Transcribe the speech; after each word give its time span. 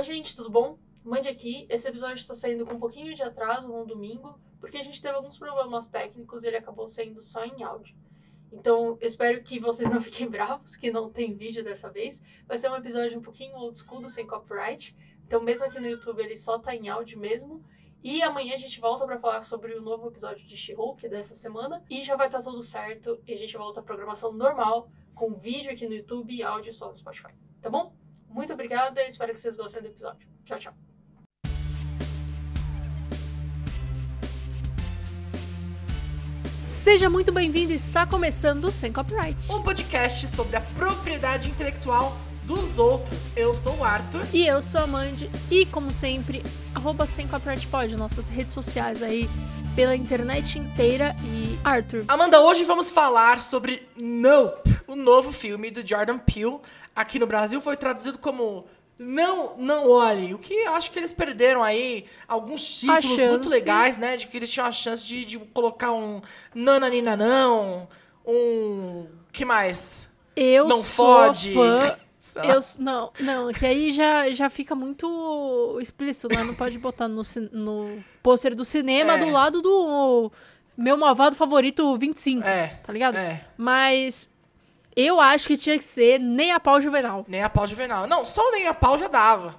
Oi, 0.00 0.04
gente, 0.04 0.34
tudo 0.34 0.48
bom? 0.48 0.78
Mande 1.04 1.28
aqui. 1.28 1.66
Esse 1.68 1.86
episódio 1.86 2.16
está 2.16 2.32
saindo 2.32 2.64
com 2.64 2.72
um 2.72 2.80
pouquinho 2.80 3.14
de 3.14 3.22
atraso 3.22 3.68
no 3.68 3.84
domingo, 3.84 4.40
porque 4.58 4.78
a 4.78 4.82
gente 4.82 5.02
teve 5.02 5.14
alguns 5.14 5.36
problemas 5.36 5.88
técnicos 5.88 6.42
e 6.42 6.46
ele 6.46 6.56
acabou 6.56 6.86
saindo 6.86 7.20
só 7.20 7.44
em 7.44 7.62
áudio. 7.62 7.94
Então, 8.50 8.96
espero 9.02 9.42
que 9.42 9.60
vocês 9.60 9.90
não 9.90 10.00
fiquem 10.00 10.26
bravos, 10.26 10.74
que 10.74 10.90
não 10.90 11.10
tem 11.10 11.34
vídeo 11.34 11.62
dessa 11.62 11.90
vez. 11.90 12.24
Vai 12.48 12.56
ser 12.56 12.70
um 12.70 12.76
episódio 12.76 13.18
um 13.18 13.20
pouquinho 13.20 13.54
old 13.58 13.76
school, 13.76 14.08
sem 14.08 14.26
copyright. 14.26 14.96
Então, 15.26 15.42
mesmo 15.42 15.66
aqui 15.66 15.78
no 15.78 15.86
YouTube, 15.86 16.22
ele 16.22 16.34
só 16.34 16.58
tá 16.58 16.74
em 16.74 16.88
áudio 16.88 17.20
mesmo. 17.20 17.62
E 18.02 18.22
amanhã 18.22 18.54
a 18.54 18.58
gente 18.58 18.80
volta 18.80 19.04
para 19.04 19.18
falar 19.18 19.42
sobre 19.42 19.74
o 19.74 19.82
novo 19.82 20.08
episódio 20.08 20.46
de 20.46 20.56
She-Hulk 20.56 21.10
dessa 21.10 21.34
semana. 21.34 21.84
E 21.90 22.02
já 22.02 22.16
vai 22.16 22.28
estar 22.28 22.38
tá 22.38 22.44
tudo 22.44 22.62
certo. 22.62 23.20
E 23.26 23.34
a 23.34 23.36
gente 23.36 23.54
volta 23.54 23.80
à 23.80 23.82
programação 23.82 24.32
normal, 24.32 24.90
com 25.14 25.34
vídeo 25.34 25.70
aqui 25.70 25.86
no 25.86 25.92
YouTube 25.92 26.34
e 26.34 26.42
áudio 26.42 26.72
só 26.72 26.88
no 26.88 26.96
Spotify. 26.96 27.34
Tá 27.60 27.68
bom? 27.68 27.99
Muito 28.30 28.52
obrigada 28.52 29.02
e 29.02 29.06
espero 29.06 29.32
que 29.32 29.40
vocês 29.40 29.56
gostem 29.56 29.82
do 29.82 29.88
episódio. 29.88 30.26
Tchau, 30.44 30.58
tchau. 30.58 30.74
Seja 36.70 37.10
muito 37.10 37.32
bem-vindo, 37.32 37.72
está 37.72 38.06
começando 38.06 38.70
Sem 38.72 38.92
Copyright. 38.92 39.36
Um 39.52 39.62
podcast 39.62 40.28
sobre 40.28 40.56
a 40.56 40.60
propriedade 40.60 41.50
intelectual 41.50 42.16
dos 42.50 42.80
outros. 42.80 43.30
Eu 43.36 43.54
sou 43.54 43.76
o 43.76 43.84
Arthur. 43.84 44.26
E 44.32 44.44
eu 44.44 44.60
sou 44.60 44.80
a 44.80 44.86
Mandy. 44.86 45.30
E, 45.48 45.64
como 45.66 45.88
sempre, 45.92 46.42
arroba 46.74 47.06
Sem 47.06 47.28
Pod, 47.70 47.94
nossas 47.94 48.28
redes 48.28 48.52
sociais 48.52 49.04
aí 49.04 49.28
pela 49.76 49.94
internet 49.94 50.58
inteira. 50.58 51.14
E, 51.24 51.56
Arthur. 51.62 52.04
Amanda, 52.08 52.40
hoje 52.40 52.64
vamos 52.64 52.90
falar 52.90 53.40
sobre 53.40 53.88
Nope, 53.96 54.68
o 54.88 54.96
novo 54.96 55.30
filme 55.30 55.70
do 55.70 55.86
Jordan 55.86 56.18
Peele. 56.18 56.58
Aqui 56.94 57.20
no 57.20 57.26
Brasil 57.26 57.60
foi 57.60 57.76
traduzido 57.76 58.18
como 58.18 58.66
não, 58.98 59.56
não 59.56 59.88
olhe. 59.88 60.34
O 60.34 60.38
que 60.38 60.66
acho 60.66 60.90
que 60.90 60.98
eles 60.98 61.12
perderam 61.12 61.62
aí 61.62 62.04
alguns 62.26 62.80
títulos 62.80 63.16
muito 63.16 63.48
legais, 63.48 63.96
né? 63.96 64.16
De 64.16 64.26
que 64.26 64.36
eles 64.36 64.50
tinham 64.50 64.66
a 64.66 64.72
chance 64.72 65.06
de, 65.06 65.24
de 65.24 65.38
colocar 65.38 65.92
um 65.92 66.20
Nananina 66.52 67.16
não, 67.16 67.86
um 68.26 69.06
que 69.30 69.44
mais? 69.44 70.08
Eu 70.34 70.66
não 70.66 70.82
sou 70.82 71.06
fode. 71.06 71.54
fã 71.54 71.96
eu, 72.36 72.60
não, 72.78 73.12
não, 73.18 73.52
que 73.52 73.64
aí 73.64 73.92
já, 73.92 74.30
já 74.30 74.50
fica 74.50 74.74
muito 74.74 75.78
explícito, 75.80 76.28
né? 76.28 76.44
Não 76.44 76.54
pode 76.54 76.78
botar 76.78 77.08
no, 77.08 77.22
no 77.52 78.04
pôster 78.22 78.54
do 78.54 78.64
cinema 78.64 79.14
é. 79.14 79.18
do 79.18 79.30
lado 79.30 79.62
do 79.62 80.30
meu 80.76 80.96
malvado 80.96 81.34
favorito 81.34 81.96
25, 81.96 82.46
é. 82.46 82.78
tá 82.82 82.92
ligado? 82.92 83.16
É. 83.16 83.44
Mas 83.56 84.30
eu 84.94 85.18
acho 85.18 85.48
que 85.48 85.56
tinha 85.56 85.78
que 85.78 85.84
ser 85.84 86.18
nem 86.18 86.52
a 86.52 86.60
pau 86.60 86.80
juvenal. 86.80 87.24
Nem 87.26 87.42
a 87.42 87.48
pau 87.48 87.66
juvenal. 87.66 88.06
Não, 88.06 88.24
só 88.24 88.50
nem 88.50 88.66
a 88.66 88.74
pau 88.74 88.98
já 88.98 89.08
dava. 89.08 89.56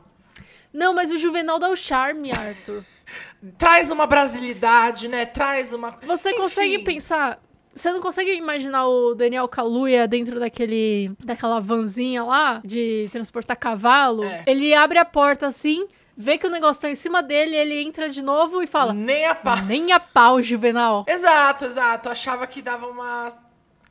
Não, 0.74 0.94
mas 0.94 1.12
o 1.12 1.18
juvenal 1.18 1.60
dá 1.60 1.70
o 1.70 1.76
charme, 1.76 2.32
Arthur. 2.32 2.86
Traz 3.58 3.90
uma 3.90 4.08
brasilidade, 4.08 5.08
né? 5.08 5.26
Traz 5.26 5.74
uma. 5.74 5.92
Você 6.04 6.30
Enfim. 6.30 6.40
consegue 6.40 6.80
pensar 6.80 7.42
você 7.74 7.92
não 7.92 8.00
consegue 8.00 8.34
imaginar 8.34 8.88
o 8.88 9.16
Daniel 9.16 9.48
Kaluuya 9.48 10.08
dentro 10.08 10.40
daquele 10.40 11.12
daquela 11.24 11.60
vanzinha 11.60 12.24
lá 12.24 12.62
de 12.64 13.10
transportar 13.12 13.58
cavalo? 13.58 14.24
É. 14.24 14.44
Ele 14.46 14.74
abre 14.74 14.98
a 14.98 15.06
porta 15.06 15.48
assim, 15.48 15.88
vê 16.16 16.38
que 16.38 16.48
o 16.48 16.50
negócio 16.50 16.82
tá 16.82 16.90
em 16.90 16.96
cima 16.96 17.24
dele, 17.24 17.56
ele 17.56 17.82
entra 17.82 18.10
de 18.10 18.22
novo 18.22 18.62
e 18.62 18.68
fala: 18.68 18.94
Nem 18.94 19.26
a 19.26 19.36
pau. 19.36 19.58
Nem 19.64 19.92
a 19.92 20.00
pau, 20.00 20.42
Juvenal. 20.42 21.06
Exato, 21.08 21.66
exato. 21.66 22.10
Achava 22.10 22.46
que 22.46 22.62
dava 22.62 22.88
uma 22.88 23.30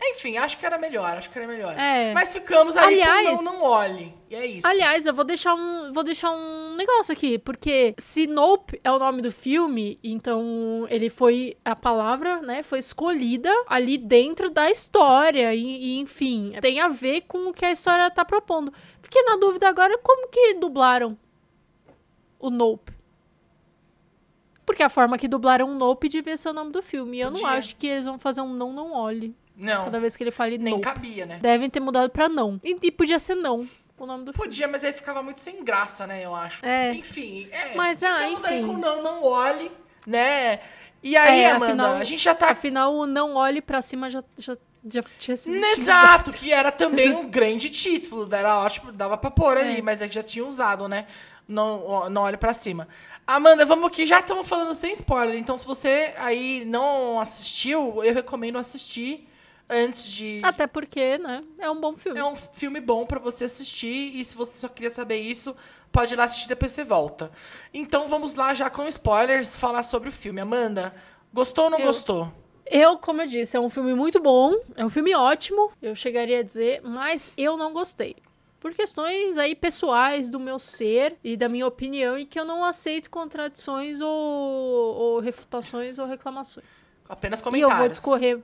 enfim, 0.03 0.37
acho 0.39 0.59
que 0.59 0.65
era 0.65 0.79
melhor, 0.79 1.19
acho 1.19 1.29
que 1.29 1.39
era 1.39 1.47
melhor. 1.47 1.79
É. 1.79 2.15
Mas 2.15 2.33
ficamos 2.33 2.77
aí 2.77 3.03
aliás, 3.03 3.39
com 3.39 3.45
não, 3.45 3.53
não 3.53 3.62
olhe. 3.62 4.15
E 4.31 4.34
é 4.34 4.47
isso. 4.47 4.67
Aliás, 4.67 5.07
eu 5.07 5.12
vou 5.12 5.25
deixar 5.25 5.55
um, 5.55 5.92
vou 5.92 6.03
deixar 6.03 6.31
um 6.31 6.77
negócio 6.77 7.12
aqui, 7.12 7.39
porque 7.39 7.95
se 7.98 8.27
Nope 8.27 8.81
é 8.83 8.91
o 8.91 8.98
nome 8.98 9.20
do 9.20 9.31
filme, 9.31 9.98
então 10.03 10.87
ele 10.89 11.11
foi 11.11 11.57
a 11.65 11.77
palavra, 11.77 12.41
né, 12.41 12.62
foi 12.62 12.79
escolhida 12.79 13.51
ali 13.67 13.98
dentro 13.98 14.48
da 14.48 14.70
história 14.70 15.55
e, 15.55 15.64
e 15.64 15.98
enfim, 16.01 16.55
tem 16.61 16.80
a 16.80 16.89
ver 16.89 17.23
com 17.23 17.48
o 17.48 17.53
que 17.53 17.67
a 17.67 17.73
história 17.73 18.11
tá 18.11 18.24
propondo. 18.24 18.73
Fiquei 19.03 19.23
na 19.24 19.36
dúvida 19.36 19.69
agora 19.69 19.98
como 19.98 20.29
que 20.29 20.55
dublaram 20.55 21.19
o 22.39 22.48
Nope. 22.48 22.92
Porque 24.64 24.83
a 24.85 24.89
forma 24.89 25.19
que 25.19 25.27
dublaram 25.27 25.69
o 25.69 25.74
Nope 25.74 26.08
devia 26.08 26.36
ser 26.36 26.51
o 26.51 26.53
nome 26.53 26.70
do 26.70 26.80
filme. 26.80 27.17
E 27.17 27.20
eu 27.20 27.29
Podia. 27.29 27.42
não 27.42 27.51
acho 27.51 27.74
que 27.74 27.89
eles 27.89 28.05
vão 28.05 28.19
fazer 28.19 28.41
um 28.41 28.55
não, 28.55 28.73
não 28.73 28.92
olhe. 28.92 29.35
Não. 29.61 29.85
Cada 29.85 30.01
vez 30.01 30.17
que 30.17 30.25
ele 30.25 30.31
fale 30.31 30.57
Nem 30.57 30.81
cabia, 30.81 31.27
né? 31.27 31.39
Devem 31.41 31.69
ter 31.69 31.81
mudado 31.81 32.11
pra 32.11 32.29
não. 32.29 32.59
E, 32.65 32.91
podia 32.91 33.19
ser 33.19 33.35
não 33.35 33.69
o 33.98 34.07
nome 34.07 34.25
do 34.25 34.33
Podia, 34.33 34.67
filme. 34.67 34.73
mas 34.73 34.83
aí 34.83 34.95
ficava 34.95 35.23
muito 35.23 35.43
sem 35.43 35.63
graça, 35.63 36.07
né, 36.07 36.25
eu 36.25 36.35
acho. 36.35 36.65
É. 36.65 36.95
Enfim, 36.95 37.47
é. 37.53 37.75
Mas, 37.75 38.03
ah, 38.03 38.29
enfim. 38.29 38.47
aí 38.47 38.65
com 38.65 38.73
não, 38.73 39.03
não 39.03 39.23
olhe, 39.23 39.71
né? 40.07 40.61
E 41.03 41.17
aí, 41.17 41.41
é, 41.41 41.51
Amanda, 41.51 41.67
afinal, 41.67 41.93
a 41.97 42.05
gente 42.05 42.23
já 42.23 42.35
tá... 42.35 42.51
Afinal, 42.51 42.95
o 42.95 43.07
não 43.07 43.35
olhe 43.35 43.61
pra 43.61 43.83
cima 43.83 44.09
já, 44.09 44.25
já, 44.39 44.57
já 44.89 45.03
tinha 45.19 45.37
sido 45.37 45.63
Exato, 45.63 46.33
que 46.33 46.51
era 46.51 46.73
também 46.73 47.13
um 47.15 47.29
grande 47.29 47.69
título. 47.69 48.27
Era 48.35 48.59
ótimo, 48.61 48.91
dava 48.91 49.19
pra 49.19 49.31
pôr 49.31 49.59
é. 49.59 49.61
ali, 49.61 49.83
mas 49.83 50.01
é 50.01 50.09
que 50.09 50.15
já 50.15 50.23
tinha 50.23 50.47
usado, 50.47 50.89
né? 50.89 51.07
Não, 51.47 52.09
não 52.09 52.23
olhe 52.23 52.39
pra 52.39 52.55
cima. 52.55 52.89
Amanda, 53.27 53.67
vamos 53.67 53.87
aqui, 53.87 54.07
já 54.07 54.21
estamos 54.21 54.48
falando 54.48 54.75
sem 54.75 54.92
spoiler, 54.92 55.37
então 55.37 55.59
se 55.59 55.67
você 55.67 56.15
aí 56.17 56.65
não 56.65 57.21
assistiu, 57.21 58.03
eu 58.03 58.15
recomendo 58.15 58.59
assistir 58.59 59.29
antes 59.70 60.11
de. 60.11 60.41
Até 60.42 60.67
porque, 60.67 61.17
né? 61.19 61.45
É 61.58 61.70
um 61.70 61.81
bom 61.81 61.97
filme. 61.97 62.19
É 62.19 62.25
um 62.25 62.36
filme 62.36 62.81
bom 62.81 63.07
para 63.07 63.20
você 63.20 63.45
assistir. 63.45 64.17
E 64.17 64.25
se 64.25 64.35
você 64.35 64.58
só 64.58 64.69
queria 64.69 64.91
saber 64.91 65.19
isso, 65.19 65.55
pode 65.92 66.14
ir 66.14 66.17
lá 66.17 66.25
assistir 66.25 66.48
depois 66.48 66.73
você 66.73 66.85
volta. 66.85 67.31
Então 67.73 68.09
vamos 68.09 68.35
lá, 68.35 68.53
já 68.53 68.69
com 68.69 68.89
spoilers, 68.89 69.55
falar 69.55 69.83
sobre 69.83 70.09
o 70.09 70.13
filme. 70.13 70.41
Amanda, 70.41 70.95
gostou 71.33 71.64
ou 71.64 71.70
não 71.70 71.79
eu, 71.79 71.86
gostou? 71.86 72.33
Eu, 72.67 72.98
como 72.98 73.23
eu 73.23 73.27
disse, 73.27 73.57
é 73.57 73.61
um 73.61 73.70
filme 73.70 73.95
muito 73.95 74.20
bom. 74.20 74.55
É 74.77 74.85
um 74.85 74.91
filme 74.91 75.14
ótimo, 75.14 75.70
eu 75.80 75.95
chegaria 75.95 76.41
a 76.41 76.42
dizer, 76.42 76.80
mas 76.83 77.33
eu 77.36 77.57
não 77.57 77.73
gostei. 77.73 78.17
Por 78.61 78.75
questões 78.75 79.39
aí 79.39 79.55
pessoais 79.55 80.29
do 80.29 80.39
meu 80.39 80.59
ser 80.59 81.17
e 81.25 81.35
da 81.35 81.48
minha 81.48 81.67
opinião, 81.67 82.19
e 82.19 82.27
que 82.27 82.39
eu 82.39 82.45
não 82.45 82.63
aceito 82.63 83.09
contradições 83.09 84.03
ou, 84.03 84.11
ou 84.11 85.19
refutações 85.19 85.98
ou 85.98 86.07
reclamações. 86.07 86.85
Apenas 87.11 87.41
comentários. 87.41 87.73
E 87.73 87.75
eu 87.75 87.79
vou 87.79 87.89
discorrer, 87.89 88.39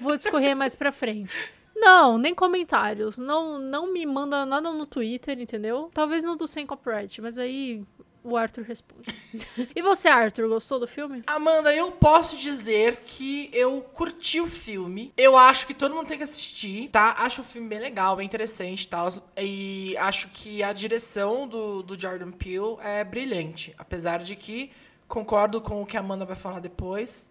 vou 0.00 0.16
discorrer 0.16 0.56
mais 0.56 0.74
pra 0.74 0.90
frente. 0.90 1.36
Não, 1.76 2.16
nem 2.16 2.34
comentários. 2.34 3.18
Não, 3.18 3.58
não 3.58 3.92
me 3.92 4.04
manda 4.06 4.46
nada 4.46 4.72
no 4.72 4.86
Twitter, 4.86 5.38
entendeu? 5.38 5.90
Talvez 5.92 6.24
no 6.24 6.34
do 6.34 6.48
Sem 6.48 6.66
Copyright, 6.66 7.20
mas 7.20 7.38
aí 7.38 7.84
o 8.24 8.34
Arthur 8.34 8.64
responde. 8.64 9.14
e 9.76 9.82
você, 9.82 10.08
Arthur, 10.08 10.48
gostou 10.48 10.80
do 10.80 10.88
filme? 10.88 11.22
Amanda, 11.26 11.72
eu 11.74 11.92
posso 11.92 12.36
dizer 12.38 13.02
que 13.04 13.50
eu 13.52 13.82
curti 13.92 14.40
o 14.40 14.46
filme. 14.46 15.12
Eu 15.14 15.36
acho 15.36 15.66
que 15.66 15.74
todo 15.74 15.94
mundo 15.94 16.06
tem 16.06 16.16
que 16.16 16.24
assistir, 16.24 16.88
tá? 16.88 17.14
Acho 17.18 17.42
o 17.42 17.44
filme 17.44 17.68
bem 17.68 17.78
legal, 17.78 18.16
bem 18.16 18.24
interessante 18.24 18.84
e 18.84 18.88
tal. 18.88 19.08
E 19.36 19.96
acho 19.98 20.28
que 20.28 20.62
a 20.62 20.72
direção 20.72 21.46
do, 21.46 21.82
do 21.82 22.00
Jordan 22.00 22.32
Peele 22.32 22.76
é 22.82 23.04
brilhante. 23.04 23.74
Apesar 23.78 24.22
de 24.22 24.34
que 24.34 24.72
concordo 25.06 25.60
com 25.60 25.82
o 25.82 25.86
que 25.86 25.96
a 25.96 26.00
Amanda 26.00 26.24
vai 26.24 26.36
falar 26.36 26.58
depois 26.58 27.30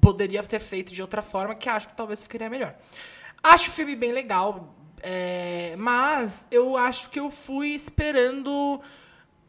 poderia 0.00 0.42
ter 0.42 0.60
feito 0.60 0.92
de 0.92 1.02
outra 1.02 1.22
forma, 1.22 1.54
que 1.54 1.68
acho 1.68 1.88
que 1.88 1.94
talvez 1.94 2.22
ficaria 2.22 2.48
melhor. 2.48 2.74
Acho 3.42 3.70
o 3.70 3.72
filme 3.72 3.94
bem 3.94 4.12
legal, 4.12 4.74
é, 5.00 5.74
mas 5.76 6.46
eu 6.50 6.76
acho 6.76 7.10
que 7.10 7.20
eu 7.20 7.30
fui 7.30 7.68
esperando 7.68 8.80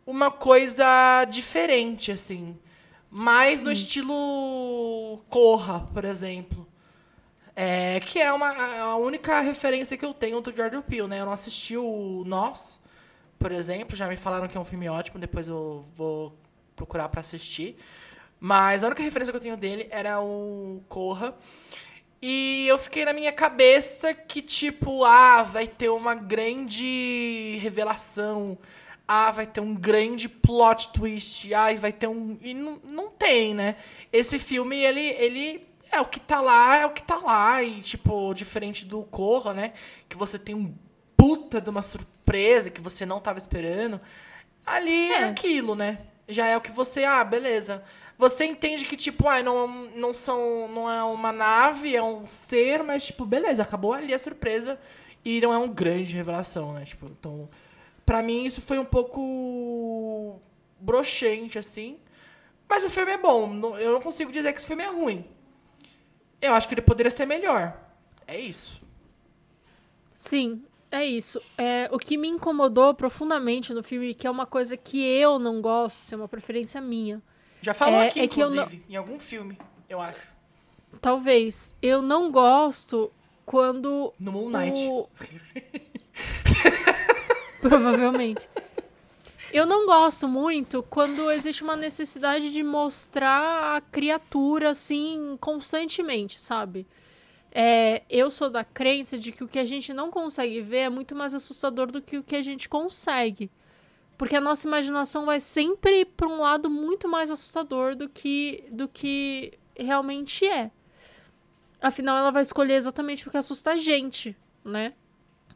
uma 0.05 0.31
coisa 0.31 1.25
diferente, 1.25 2.11
assim. 2.11 2.57
Mais 3.09 3.61
no 3.61 3.69
hum. 3.69 3.73
estilo 3.73 5.21
Corra, 5.29 5.81
por 5.93 6.05
exemplo. 6.05 6.67
É, 7.55 7.99
que 7.99 8.19
é 8.19 8.31
uma, 8.31 8.49
a 8.79 8.95
única 8.95 9.41
referência 9.41 9.97
que 9.97 10.05
eu 10.05 10.13
tenho 10.13 10.39
do 10.39 10.55
Jordan 10.55 10.81
Peele, 10.81 11.07
né? 11.07 11.19
Eu 11.19 11.25
não 11.25 11.33
assisti 11.33 11.75
o 11.75 12.23
Nós, 12.25 12.79
por 13.37 13.51
exemplo. 13.51 13.95
Já 13.95 14.07
me 14.07 14.15
falaram 14.15 14.47
que 14.47 14.57
é 14.57 14.59
um 14.59 14.65
filme 14.65 14.87
ótimo, 14.87 15.19
depois 15.19 15.47
eu 15.47 15.85
vou 15.95 16.37
procurar 16.75 17.09
para 17.09 17.19
assistir. 17.19 17.77
Mas 18.39 18.83
a 18.83 18.87
única 18.87 19.03
referência 19.03 19.31
que 19.31 19.37
eu 19.37 19.41
tenho 19.41 19.57
dele 19.57 19.87
era 19.91 20.21
o 20.21 20.81
Corra. 20.87 21.35
E 22.21 22.67
eu 22.67 22.77
fiquei 22.77 23.05
na 23.05 23.13
minha 23.13 23.31
cabeça 23.31 24.13
que, 24.13 24.41
tipo, 24.41 25.03
ah, 25.03 25.43
vai 25.43 25.67
ter 25.67 25.89
uma 25.89 26.15
grande 26.15 27.57
revelação. 27.61 28.57
Ah, 29.07 29.31
vai 29.31 29.47
ter 29.47 29.59
um 29.59 29.73
grande 29.73 30.29
plot 30.29 30.91
twist. 30.93 31.53
Ah, 31.53 31.73
vai 31.75 31.91
ter 31.91 32.07
um. 32.07 32.37
E 32.41 32.53
não, 32.53 32.79
não 32.83 33.09
tem, 33.09 33.53
né? 33.53 33.75
Esse 34.11 34.39
filme, 34.39 34.77
ele, 34.77 35.01
ele 35.01 35.67
é 35.91 35.99
o 35.99 36.05
que 36.05 36.19
tá 36.19 36.39
lá, 36.39 36.77
é 36.77 36.85
o 36.85 36.91
que 36.91 37.03
tá 37.03 37.17
lá. 37.17 37.61
E, 37.63 37.81
tipo, 37.81 38.33
diferente 38.33 38.85
do 38.85 39.03
Corra, 39.03 39.53
né? 39.53 39.73
Que 40.07 40.15
você 40.15 40.37
tem 40.37 40.55
um 40.55 40.73
puta 41.15 41.59
de 41.59 41.69
uma 41.69 41.81
surpresa 41.81 42.69
que 42.69 42.81
você 42.81 43.05
não 43.05 43.19
tava 43.19 43.37
esperando. 43.37 43.99
Ali 44.65 45.11
é, 45.11 45.21
é 45.21 45.23
aquilo, 45.25 45.75
né? 45.75 45.99
Já 46.27 46.45
é 46.45 46.55
o 46.55 46.61
que 46.61 46.71
você. 46.71 47.03
Ah, 47.05 47.23
beleza 47.23 47.83
você 48.19 48.43
entende 48.43 48.83
que, 48.83 48.97
tipo, 48.97 49.29
ah, 49.29 49.41
não, 49.41 49.65
não 49.95 50.13
são. 50.13 50.67
Não 50.67 50.91
é 50.91 51.01
uma 51.05 51.31
nave, 51.31 51.95
é 51.95 52.03
um 52.03 52.27
ser, 52.27 52.83
mas, 52.83 53.05
tipo, 53.05 53.25
beleza, 53.25 53.63
acabou 53.63 53.93
ali 53.93 54.13
a 54.13 54.19
surpresa. 54.19 54.77
E 55.23 55.39
não 55.39 55.53
é 55.53 55.57
uma 55.57 55.67
grande 55.67 56.13
revelação, 56.13 56.73
né? 56.73 56.83
Tipo, 56.83 57.05
então. 57.05 57.49
Pra 58.05 58.21
mim, 58.21 58.43
isso 58.43 58.61
foi 58.61 58.77
um 58.77 58.83
pouco 58.83 60.37
broxante, 60.81 61.57
assim. 61.57 61.97
Mas 62.67 62.83
o 62.83 62.89
filme 62.89 63.13
é 63.13 63.17
bom. 63.17 63.77
Eu 63.77 63.93
não 63.93 64.01
consigo 64.01 64.33
dizer 64.33 64.51
que 64.51 64.59
esse 64.59 64.67
filme 64.67 64.83
é 64.83 64.87
ruim. 64.87 65.23
Eu 66.41 66.53
acho 66.53 66.67
que 66.67 66.73
ele 66.73 66.81
poderia 66.81 67.11
ser 67.11 67.25
melhor. 67.25 67.79
É 68.27 68.37
isso. 68.37 68.81
Sim, 70.17 70.61
é 70.91 71.05
isso. 71.05 71.41
É, 71.57 71.87
o 71.89 71.97
que 71.97 72.17
me 72.17 72.27
incomodou 72.27 72.93
profundamente 72.93 73.73
no 73.73 73.81
filme, 73.81 74.13
que 74.13 74.27
é 74.27 74.31
uma 74.31 74.45
coisa 74.45 74.75
que 74.75 75.01
eu 75.01 75.39
não 75.39 75.61
gosto, 75.61 76.01
isso 76.01 76.13
é 76.13 76.17
uma 76.17 76.27
preferência 76.27 76.81
minha. 76.81 77.21
Já 77.61 77.73
falou 77.73 77.99
É- 78.01 78.07
aqui, 78.07 78.19
é 78.21 78.25
inclusive, 78.25 78.83
em 78.89 78.95
algum 78.95 79.19
filme, 79.19 79.57
eu 79.89 79.99
acho. 80.01 80.33
Talvez. 81.01 81.75
Eu 81.81 82.01
não 82.01 82.31
gosto 82.31 83.11
quando. 83.45 84.13
No 84.19 84.31
Moon 84.31 84.49
Knight. 84.49 84.79
o- 84.87 85.07
Provavelmente. 87.61 88.47
Eu 89.51 89.65
não 89.65 89.85
gosto 89.87 90.27
muito 90.27 90.83
quando 90.83 91.29
existe 91.31 91.63
uma 91.63 91.75
necessidade 91.75 92.51
de 92.51 92.63
mostrar 92.63 93.77
a 93.77 93.81
criatura 93.81 94.69
assim 94.69 95.37
constantemente, 95.41 96.39
sabe? 96.39 96.85
É, 97.51 98.03
eu 98.09 98.29
sou 98.29 98.47
da 98.49 98.63
crença 98.63 99.17
de 99.17 99.31
que 99.31 99.43
o 99.43 99.47
que 99.47 99.57
a 99.57 99.65
gente 99.65 99.91
não 99.91 100.11
consegue 100.11 100.61
ver 100.61 100.77
é 100.81 100.89
muito 100.89 101.15
mais 101.15 101.33
assustador 101.33 101.87
do 101.91 101.99
que 101.99 102.17
o 102.17 102.23
que 102.23 102.35
a 102.35 102.43
gente 102.43 102.69
consegue. 102.69 103.49
Porque 104.19 104.35
a 104.35 104.41
nossa 104.41 104.67
imaginação 104.67 105.25
vai 105.25 105.39
sempre 105.39 106.03
para 106.03 106.27
um 106.27 106.41
lado 106.41 106.69
muito 106.69 107.07
mais 107.07 107.31
assustador 107.31 107.95
do 107.95 108.09
que, 108.09 108.65
do 108.69 108.85
que 108.85 109.57
realmente 109.77 110.45
é. 110.45 110.69
Afinal, 111.81 112.17
ela 112.17 112.29
vai 112.29 112.41
escolher 112.41 112.73
exatamente 112.73 113.25
o 113.25 113.31
que 113.31 113.37
assusta 113.37 113.71
a 113.71 113.77
gente, 113.77 114.35
né? 114.61 114.93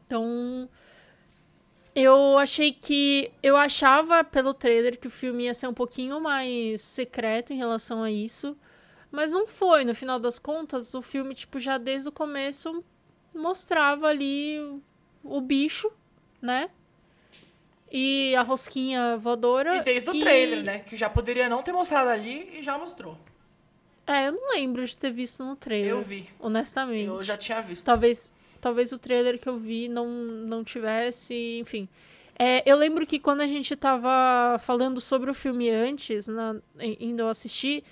Então, 0.06 0.66
eu 1.94 2.38
achei 2.38 2.72
que. 2.72 3.30
Eu 3.42 3.54
achava 3.54 4.24
pelo 4.24 4.54
trailer 4.54 4.98
que 4.98 5.08
o 5.08 5.10
filme 5.10 5.44
ia 5.44 5.52
ser 5.52 5.66
um 5.66 5.74
pouquinho 5.74 6.18
mais 6.18 6.80
secreto 6.80 7.52
em 7.52 7.56
relação 7.56 8.02
a 8.02 8.10
isso. 8.10 8.56
Mas 9.10 9.30
não 9.30 9.46
foi. 9.46 9.84
No 9.84 9.94
final 9.94 10.18
das 10.18 10.38
contas, 10.38 10.94
o 10.94 11.02
filme, 11.02 11.34
tipo, 11.34 11.60
já 11.60 11.76
desde 11.76 12.08
o 12.08 12.12
começo 12.12 12.82
mostrava 13.34 14.06
ali 14.06 14.58
o, 14.58 14.82
o 15.22 15.40
bicho, 15.42 15.92
né? 16.40 16.70
E 17.96 18.34
a 18.34 18.42
rosquinha 18.42 19.16
voadora. 19.16 19.76
E 19.76 19.80
desde 19.82 20.10
o 20.10 20.18
trailer, 20.18 20.64
né? 20.64 20.80
Que 20.80 20.96
já 20.96 21.08
poderia 21.08 21.48
não 21.48 21.62
ter 21.62 21.70
mostrado 21.70 22.08
ali 22.10 22.58
e 22.58 22.60
já 22.60 22.76
mostrou. 22.76 23.16
É, 24.04 24.26
eu 24.26 24.32
não 24.32 24.50
lembro 24.50 24.84
de 24.84 24.98
ter 24.98 25.12
visto 25.12 25.44
no 25.44 25.54
trailer. 25.54 25.92
Eu 25.92 26.00
vi. 26.00 26.28
Honestamente. 26.40 27.06
Eu 27.06 27.22
já 27.22 27.36
tinha 27.36 27.60
visto. 27.62 27.86
Talvez, 27.86 28.34
talvez 28.60 28.90
o 28.90 28.98
trailer 28.98 29.38
que 29.38 29.48
eu 29.48 29.56
vi 29.56 29.88
não, 29.88 30.08
não 30.08 30.64
tivesse, 30.64 31.58
enfim. 31.60 31.88
É, 32.36 32.68
eu 32.68 32.76
lembro 32.76 33.06
que 33.06 33.20
quando 33.20 33.42
a 33.42 33.46
gente 33.46 33.76
tava 33.76 34.58
falando 34.58 35.00
sobre 35.00 35.30
o 35.30 35.34
filme 35.34 35.70
antes, 35.70 36.26
na, 36.26 36.56
indo 36.98 37.28
assistir, 37.28 37.84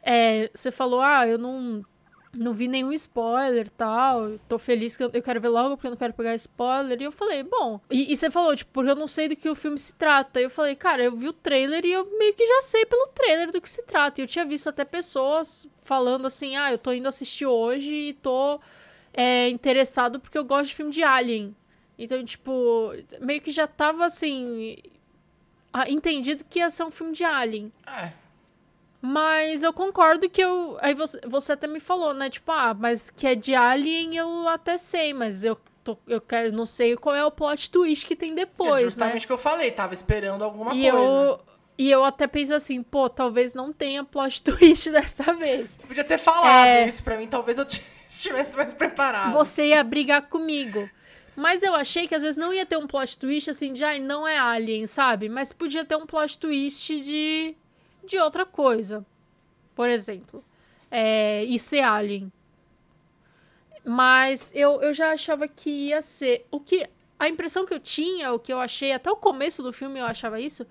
é, 0.00 0.48
você 0.54 0.70
falou, 0.70 1.00
ah, 1.00 1.26
eu 1.26 1.36
não, 1.36 1.84
não 2.32 2.52
vi 2.52 2.68
nenhum 2.68 2.92
spoiler 2.92 3.68
tal, 3.70 4.38
tô 4.48 4.58
feliz 4.58 4.96
que 4.96 5.02
eu, 5.02 5.10
eu 5.12 5.22
quero 5.22 5.40
ver 5.40 5.48
logo 5.48 5.76
porque 5.76 5.88
eu 5.88 5.90
não 5.90 5.98
quero 5.98 6.14
pegar 6.14 6.34
spoiler. 6.36 7.00
E 7.00 7.04
eu 7.04 7.12
falei, 7.12 7.42
bom. 7.42 7.80
E, 7.90 8.12
e 8.12 8.16
você 8.16 8.30
falou, 8.30 8.54
tipo, 8.54 8.70
porque 8.72 8.90
eu 8.90 8.96
não 8.96 9.08
sei 9.08 9.28
do 9.28 9.36
que 9.36 9.48
o 9.48 9.54
filme 9.54 9.78
se 9.78 9.94
trata. 9.94 10.40
Eu 10.40 10.48
falei, 10.48 10.76
cara, 10.76 11.02
eu 11.02 11.16
vi 11.16 11.28
o 11.28 11.32
trailer 11.32 11.84
e 11.84 11.92
eu 11.92 12.06
meio 12.18 12.32
que 12.34 12.46
já 12.46 12.62
sei 12.62 12.86
pelo 12.86 13.08
trailer 13.08 13.50
do 13.50 13.60
que 13.60 13.68
se 13.68 13.82
trata. 13.82 14.20
E 14.20 14.24
eu 14.24 14.28
tinha 14.28 14.44
visto 14.44 14.68
até 14.68 14.84
pessoas 14.84 15.66
falando 15.82 16.26
assim, 16.26 16.56
ah, 16.56 16.70
eu 16.70 16.78
tô 16.78 16.92
indo 16.92 17.08
assistir 17.08 17.46
hoje 17.46 17.90
e 17.90 18.12
tô 18.14 18.60
é, 19.12 19.48
interessado 19.48 20.20
porque 20.20 20.38
eu 20.38 20.44
gosto 20.44 20.68
de 20.68 20.76
filme 20.76 20.92
de 20.92 21.02
Alien. 21.02 21.54
Então, 21.98 22.24
tipo, 22.24 22.92
meio 23.20 23.40
que 23.40 23.50
já 23.52 23.66
tava 23.66 24.06
assim. 24.06 24.78
Entendido 25.88 26.44
que 26.48 26.58
ia 26.58 26.70
ser 26.70 26.84
um 26.84 26.90
filme 26.90 27.12
de 27.12 27.24
Alien. 27.24 27.72
É. 27.86 28.12
Mas 29.02 29.62
eu 29.62 29.72
concordo 29.72 30.28
que 30.28 30.42
eu. 30.42 30.76
Aí 30.80 30.92
você, 30.94 31.18
você 31.26 31.52
até 31.52 31.66
me 31.66 31.80
falou, 31.80 32.12
né? 32.12 32.28
Tipo, 32.28 32.52
ah, 32.52 32.74
mas 32.78 33.08
que 33.10 33.26
é 33.26 33.34
de 33.34 33.54
Alien 33.54 34.16
eu 34.16 34.46
até 34.48 34.76
sei, 34.76 35.14
mas 35.14 35.42
eu, 35.42 35.58
tô, 35.82 35.96
eu 36.06 36.20
quero, 36.20 36.52
não 36.52 36.66
sei 36.66 36.96
qual 36.96 37.14
é 37.16 37.24
o 37.24 37.30
plot 37.30 37.70
twist 37.70 38.06
que 38.06 38.14
tem 38.14 38.32
é 38.32 38.34
depois, 38.34 38.84
justamente 38.84 39.22
né? 39.22 39.24
o 39.24 39.26
que 39.28 39.32
eu 39.32 39.38
falei. 39.38 39.70
Tava 39.70 39.94
esperando 39.94 40.44
alguma 40.44 40.74
E 40.74 40.82
coisa. 40.90 40.96
eu, 40.98 41.40
e 41.78 41.90
eu 41.90 42.04
até 42.04 42.26
penso 42.26 42.52
assim, 42.52 42.82
pô, 42.82 43.08
talvez 43.08 43.54
não 43.54 43.72
tenha 43.72 44.04
plot 44.04 44.42
twist 44.44 44.90
dessa 44.90 45.32
vez. 45.32 45.70
Você 45.80 45.86
podia 45.86 46.04
ter 46.04 46.18
falado 46.18 46.66
É. 46.66 46.86
isso 46.86 47.02
pra 47.02 47.16
mim. 47.16 47.26
Talvez 47.26 47.56
eu 47.56 47.66
estivesse 48.06 48.54
mais 48.54 48.74
preparado. 48.74 49.32
você 49.32 49.68
ia 49.68 49.82
brigar 49.82 50.28
comigo. 50.28 50.88
Mas 51.34 51.62
eu 51.62 51.74
achei 51.74 52.06
que 52.06 52.14
às 52.14 52.20
vezes 52.20 52.36
não 52.36 52.52
ia 52.52 52.66
ter 52.66 52.76
um 52.76 52.86
plot 52.86 53.16
twist 53.18 53.48
assim 53.48 53.72
de, 53.72 53.82
ai, 53.82 53.98
não 53.98 54.28
é 54.28 54.36
Alien, 54.36 54.86
sabe? 54.86 55.26
Mas 55.30 55.54
podia 55.54 55.86
ter 55.86 55.96
um 55.96 56.04
plot 56.04 56.36
twist 56.36 57.00
de, 57.00 57.54
de 58.04 58.18
outra 58.18 58.44
coisa. 58.46 59.04
Por 59.74 59.88
exemplo. 59.88 60.44
É, 60.90 61.44
e 61.44 61.58
ser 61.58 61.80
Alien. 61.80 62.32
Mas 63.84 64.50
eu, 64.54 64.80
eu 64.82 64.92
já 64.92 65.12
achava 65.12 65.48
que 65.48 65.70
ia 65.70 66.02
ser. 66.02 66.46
O 66.50 66.60
que. 66.60 66.86
A 67.18 67.28
impressão 67.28 67.66
que 67.66 67.74
eu 67.74 67.80
tinha, 67.80 68.32
o 68.32 68.38
que 68.38 68.52
eu 68.52 68.58
achei, 68.60 68.92
até 68.92 69.10
o 69.10 69.16
começo 69.16 69.62
do 69.62 69.72
filme 69.72 69.98
eu 70.00 70.06
achava 70.06 70.40
isso, 70.40 70.66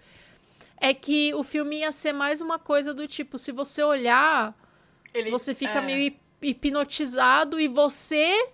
é 0.77 0.93
que 0.93 1.33
o 1.35 1.43
filme 1.43 1.79
ia 1.79 1.91
ser 1.91 2.11
mais 2.11 2.41
uma 2.41 2.57
coisa 2.57 2.91
do 2.93 3.07
tipo, 3.07 3.37
se 3.37 3.51
você 3.51 3.83
olhar, 3.83 4.55
Ele- 5.13 5.29
você 5.29 5.53
fica 5.53 5.77
é. 5.77 5.81
meio 5.81 5.99
hip- 5.99 6.19
hipnotizado 6.41 7.59
e 7.59 7.67
você. 7.67 8.49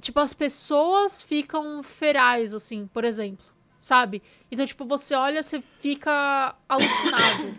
Tipo, 0.00 0.20
as 0.20 0.32
pessoas 0.32 1.20
ficam 1.20 1.82
ferais, 1.82 2.54
assim, 2.54 2.86
por 2.86 3.04
exemplo. 3.04 3.44
Sabe? 3.80 4.22
Então, 4.50 4.66
tipo, 4.66 4.84
você 4.84 5.14
olha, 5.14 5.42
você 5.42 5.60
fica 5.60 6.54
alucinado. 6.68 7.54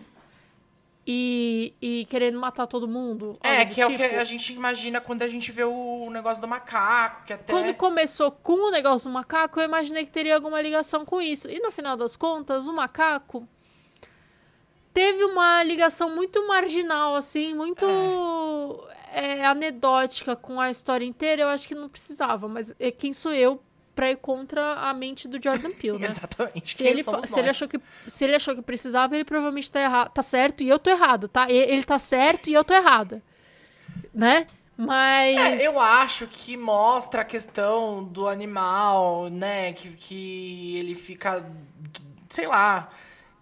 e, 1.06 1.74
e 1.80 2.06
querendo 2.06 2.38
matar 2.38 2.66
todo 2.66 2.86
mundo. 2.86 3.38
É, 3.42 3.64
que 3.64 3.80
é 3.80 3.86
o 3.86 3.90
que 3.90 3.96
tipo. 3.96 4.20
a 4.20 4.24
gente 4.24 4.52
imagina 4.52 5.00
quando 5.00 5.22
a 5.22 5.28
gente 5.28 5.50
vê 5.50 5.64
o 5.64 6.08
negócio 6.10 6.40
do 6.40 6.46
macaco, 6.46 7.24
que 7.24 7.32
até. 7.32 7.52
Quando 7.52 7.74
começou 7.74 8.30
com 8.30 8.68
o 8.68 8.70
negócio 8.70 9.08
do 9.08 9.12
macaco, 9.12 9.58
eu 9.58 9.64
imaginei 9.64 10.04
que 10.04 10.10
teria 10.10 10.34
alguma 10.34 10.60
ligação 10.60 11.04
com 11.04 11.20
isso. 11.20 11.48
E 11.48 11.58
no 11.58 11.70
final 11.70 11.96
das 11.96 12.16
contas, 12.16 12.66
o 12.66 12.72
macaco 12.72 13.48
teve 14.92 15.24
uma 15.24 15.62
ligação 15.62 16.14
muito 16.14 16.46
marginal, 16.46 17.14
assim, 17.14 17.54
muito 17.54 17.84
é, 19.12 19.44
anedótica 19.44 20.36
com 20.36 20.60
a 20.60 20.70
história 20.70 21.04
inteira. 21.04 21.42
Eu 21.42 21.48
acho 21.48 21.66
que 21.66 21.74
não 21.74 21.88
precisava, 21.88 22.46
mas 22.46 22.74
é, 22.78 22.90
quem 22.90 23.12
sou 23.12 23.32
eu 23.32 23.60
pra 24.00 24.10
ir 24.10 24.16
contra 24.16 24.76
a 24.76 24.94
mente 24.94 25.28
do 25.28 25.38
Jordan 25.42 25.72
Peele, 25.72 25.98
né? 25.98 26.06
Exatamente. 26.08 26.74
Se 26.74 26.86
ele, 26.86 27.02
se, 27.02 27.38
ele 27.38 27.50
achou 27.50 27.68
que, 27.68 27.78
se 28.06 28.24
ele 28.24 28.34
achou 28.34 28.56
que 28.56 28.62
precisava, 28.62 29.14
ele 29.14 29.26
provavelmente 29.26 29.70
tá 29.70 29.78
errado. 29.78 30.10
Tá 30.10 30.22
certo 30.22 30.62
e 30.62 30.70
eu 30.70 30.78
tô 30.78 30.88
errado, 30.88 31.28
tá? 31.28 31.50
Ele 31.50 31.84
tá 31.84 31.98
certo 31.98 32.48
e 32.48 32.54
eu 32.54 32.64
tô 32.64 32.72
errada. 32.72 33.22
Né? 34.14 34.46
Mas. 34.74 35.60
É, 35.60 35.66
eu 35.66 35.78
acho 35.78 36.26
que 36.28 36.56
mostra 36.56 37.20
a 37.20 37.24
questão 37.26 38.02
do 38.02 38.26
animal, 38.26 39.28
né? 39.28 39.74
Que, 39.74 39.90
que 39.90 40.78
ele 40.78 40.94
fica. 40.94 41.44
Sei 42.30 42.46
lá. 42.46 42.88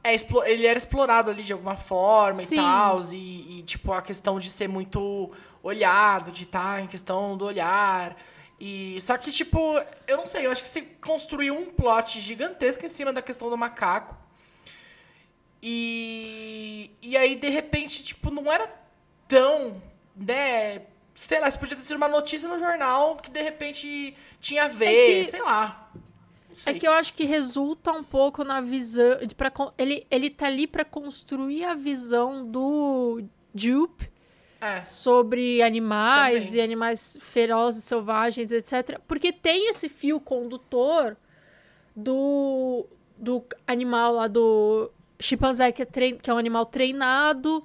É, 0.03 0.17
ele 0.47 0.67
era 0.67 0.77
explorado 0.77 1.31
ali 1.31 1.45
de 1.45 1.53
alguma 1.53 1.77
forma 1.77 2.39
Sim. 2.39 2.57
e 2.57 2.59
tal. 2.59 3.01
E, 3.13 3.61
e, 3.61 3.63
tipo, 3.63 3.93
a 3.93 4.03
questão 4.03 4.41
de 4.41 4.51
ser 4.51 4.69
muito 4.69 5.31
olhado, 5.63 6.33
de 6.33 6.43
estar 6.43 6.83
em 6.83 6.89
questão 6.89 7.37
do 7.37 7.45
olhar. 7.45 8.17
E, 8.61 9.01
só 9.01 9.17
que, 9.17 9.31
tipo, 9.31 9.59
eu 10.07 10.17
não 10.17 10.27
sei, 10.27 10.47
eu 10.47 10.51
acho 10.51 10.63
que 10.63 10.69
você 10.69 10.83
construiu 11.01 11.57
um 11.57 11.67
plot 11.67 12.21
gigantesco 12.21 12.85
em 12.85 12.89
cima 12.89 13.13
da 13.13 13.23
questão 13.23 13.49
do 13.49 13.57
macaco. 13.57 14.17
E, 15.63 16.91
e 17.03 17.17
aí, 17.17 17.37
de 17.37 17.49
repente, 17.49 18.03
tipo, 18.05 18.31
não 18.31 18.51
era 18.51 18.69
tão, 19.27 19.83
né? 20.17 20.83
Sei 21.15 21.41
lá, 21.41 21.49
isso 21.49 21.59
podia 21.59 21.77
ter 21.77 21.83
sido 21.83 21.97
uma 21.97 22.09
notícia 22.09 22.49
no 22.49 22.59
jornal 22.59 23.17
que 23.17 23.29
de 23.31 23.43
repente 23.43 24.17
tinha 24.41 24.65
a 24.65 24.69
ver, 24.69 25.25
que- 25.25 25.31
sei 25.31 25.43
lá. 25.43 25.91
É 26.67 26.75
que 26.75 26.87
eu 26.89 26.93
acho 26.93 27.15
que 27.15 27.25
resulta 27.25 27.93
um 27.93 28.03
pouco 28.03 28.43
na 28.43 28.61
visão. 28.61 29.17
Pra, 29.37 29.53
ele, 29.77 30.05
ele 30.11 30.31
tá 30.31 30.47
ali 30.47 30.67
pra 30.67 30.85
construir 30.85 31.65
a 31.65 31.75
visão 31.75 32.45
do 32.45 33.23
Jupe 33.55 34.11
É. 34.61 34.83
sobre 34.85 35.63
animais 35.63 36.47
Também. 36.47 36.61
e 36.61 36.65
animais 36.65 37.17
ferozes, 37.21 37.85
selvagens, 37.85 38.51
etc. 38.51 39.01
Porque 39.07 39.33
tem 39.33 39.71
esse 39.71 39.89
fio 39.89 40.19
condutor 40.21 41.17
do, 41.95 42.87
do 43.17 43.45
animal 43.67 44.15
lá 44.15 44.27
do 44.29 44.91
chimpanzé, 45.21 45.73
que 45.73 45.83
é, 45.83 45.85
trein, 45.85 46.17
que 46.17 46.31
é 46.31 46.35
um 46.35 46.39
animal 46.39 46.67
treinado, 46.67 47.65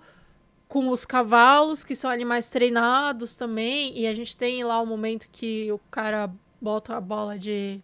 com 0.68 0.90
os 0.90 1.06
cavalos, 1.06 1.84
que 1.84 1.96
são 1.96 2.10
animais 2.10 2.50
treinados 2.50 3.36
também. 3.36 3.98
E 3.98 4.08
a 4.08 4.14
gente 4.14 4.36
tem 4.36 4.64
lá 4.64 4.82
o 4.82 4.86
momento 4.86 5.28
que 5.32 5.72
o 5.72 5.80
cara 5.92 6.32
bota 6.60 6.96
a 6.96 7.02
bola 7.02 7.38
de, 7.38 7.80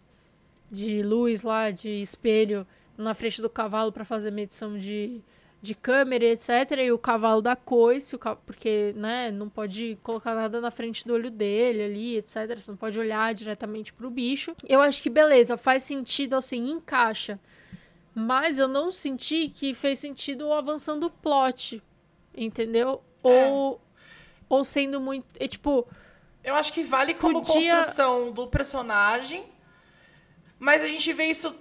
de 0.70 1.02
luz 1.02 1.42
lá, 1.42 1.70
de 1.70 2.02
espelho, 2.02 2.66
na 2.96 3.14
frente 3.14 3.40
do 3.40 3.48
cavalo 3.48 3.92
para 3.92 4.04
fazer 4.04 4.30
medição 4.30 4.76
de, 4.76 5.22
de 5.62 5.74
câmera, 5.74 6.24
etc. 6.24 6.48
E 6.78 6.90
o 6.92 6.98
cavalo 6.98 7.42
dá 7.42 7.54
coice, 7.54 8.16
o 8.16 8.18
porque 8.46 8.92
né, 8.96 9.30
não 9.30 9.48
pode 9.48 9.98
colocar 10.02 10.34
nada 10.34 10.60
na 10.60 10.70
frente 10.70 11.06
do 11.06 11.12
olho 11.12 11.30
dele 11.30 11.82
ali, 11.82 12.16
etc. 12.16 12.58
Você 12.58 12.70
não 12.70 12.78
pode 12.78 12.98
olhar 12.98 13.34
diretamente 13.34 13.92
pro 13.92 14.10
bicho. 14.10 14.54
Eu 14.68 14.80
acho 14.80 15.02
que 15.02 15.10
beleza, 15.10 15.56
faz 15.56 15.82
sentido 15.82 16.34
assim, 16.34 16.70
encaixa. 16.70 17.38
Mas 18.14 18.58
eu 18.58 18.66
não 18.66 18.90
senti 18.90 19.48
que 19.48 19.74
fez 19.74 19.98
sentido 19.98 20.52
avançando 20.52 21.06
o 21.06 21.10
plot. 21.10 21.82
Entendeu? 22.34 23.02
Ou, 23.22 23.80
ou 24.48 24.64
sendo 24.64 25.00
muito. 25.00 25.26
É, 25.38 25.46
tipo, 25.46 25.86
Eu 26.42 26.54
acho 26.54 26.72
que 26.72 26.82
vale 26.82 27.12
como 27.14 27.42
Podia- 27.42 27.76
construção 27.76 28.32
do 28.32 28.46
personagem, 28.46 29.44
mas 30.58 30.82
a 30.82 30.86
gente 30.88 31.12
vê 31.12 31.26
isso 31.26 31.54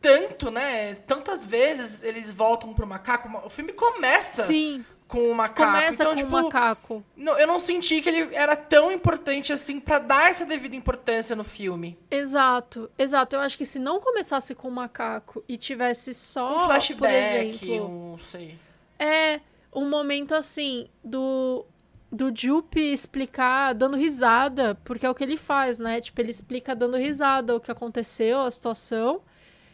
tanto, 0.00 0.50
né? 0.50 0.94
Tantas 1.06 1.44
vezes 1.44 2.02
eles 2.02 2.30
voltam 2.30 2.72
pro 2.74 2.86
macaco. 2.86 3.28
O 3.46 3.50
filme 3.50 3.72
começa 3.72 4.42
sim, 4.44 4.84
com 5.06 5.30
o 5.30 5.34
macaco. 5.34 5.70
começa 5.70 6.02
então, 6.02 6.14
com 6.14 6.20
tipo, 6.22 6.36
o 6.36 6.42
macaco. 6.44 7.04
não- 7.16 7.38
eu 7.38 7.46
não 7.46 7.58
senti 7.58 8.00
que 8.00 8.08
ele 8.08 8.34
era 8.34 8.54
tão 8.56 8.90
importante 8.92 9.52
assim 9.52 9.78
pra 9.80 9.98
dar 9.98 10.30
essa 10.30 10.46
devida 10.46 10.74
importância 10.76 11.34
no 11.36 11.44
filme. 11.44 11.98
Exato, 12.10 12.90
exato. 12.98 13.36
Eu 13.36 13.40
acho 13.40 13.58
que 13.58 13.66
se 13.66 13.78
não 13.78 14.00
começasse 14.00 14.54
com 14.54 14.68
o 14.68 14.72
macaco 14.72 15.44
e 15.48 15.56
tivesse 15.56 16.14
só, 16.14 16.58
Um 16.58 16.64
flashback, 16.66 17.58
por 17.58 17.68
exemplo, 17.68 18.12
um, 18.14 18.18
sei. 18.18 18.58
é 18.98 19.40
um 19.72 19.88
momento 19.88 20.34
assim 20.34 20.88
do 21.04 21.64
do 22.12 22.32
Jupe 22.34 22.80
explicar 22.80 23.72
dando 23.72 23.96
risada, 23.96 24.74
porque 24.84 25.06
é 25.06 25.10
o 25.10 25.14
que 25.14 25.22
ele 25.22 25.36
faz, 25.36 25.78
né? 25.78 26.00
Tipo, 26.00 26.20
ele 26.20 26.30
explica 26.30 26.74
dando 26.74 26.96
risada 26.96 27.54
o 27.54 27.60
que 27.60 27.70
aconteceu, 27.70 28.40
a 28.40 28.50
situação. 28.50 29.22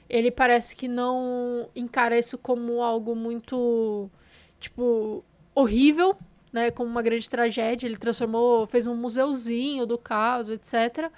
Ele 0.09 0.31
parece 0.31 0.77
que 0.77 0.87
não 0.89 1.69
encara 1.75 2.19
isso 2.19 2.39
como 2.39 2.83
algo 2.83 3.15
muito 3.17 4.09
tipo 4.61 5.25
horrível, 5.55 6.17
né, 6.53 6.71
como 6.71 6.89
uma 6.91 7.03
grande 7.03 7.29
tragédia. 7.29 7.87
Ele 7.87 7.97
transformou, 7.97 8.67
fez 8.67 8.87
um 8.87 8.95
museuzinho 8.97 9.85
do 9.87 9.99
caso, 9.99 10.53
etc. 10.55 11.11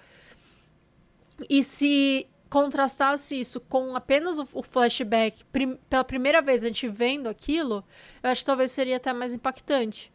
E 1.49 1.63
se 1.63 2.27
contrastasse 2.49 3.39
isso 3.39 3.61
com 3.61 3.95
apenas 3.95 4.39
o, 4.39 4.63
flashback, 4.63 5.45
prim- 5.53 5.79
pela 5.89 6.03
primeira 6.03 6.41
vez 6.41 6.65
a 6.65 6.69
gente 6.69 6.89
vendo 6.89 7.29
aquilo, 7.29 7.85
eu 8.23 8.31
acho 8.31 8.41
que 8.41 8.47
talvez 8.47 8.71
seria 8.71 8.97
até 8.97 9.13
mais 9.13 9.35
impactante. 9.35 10.11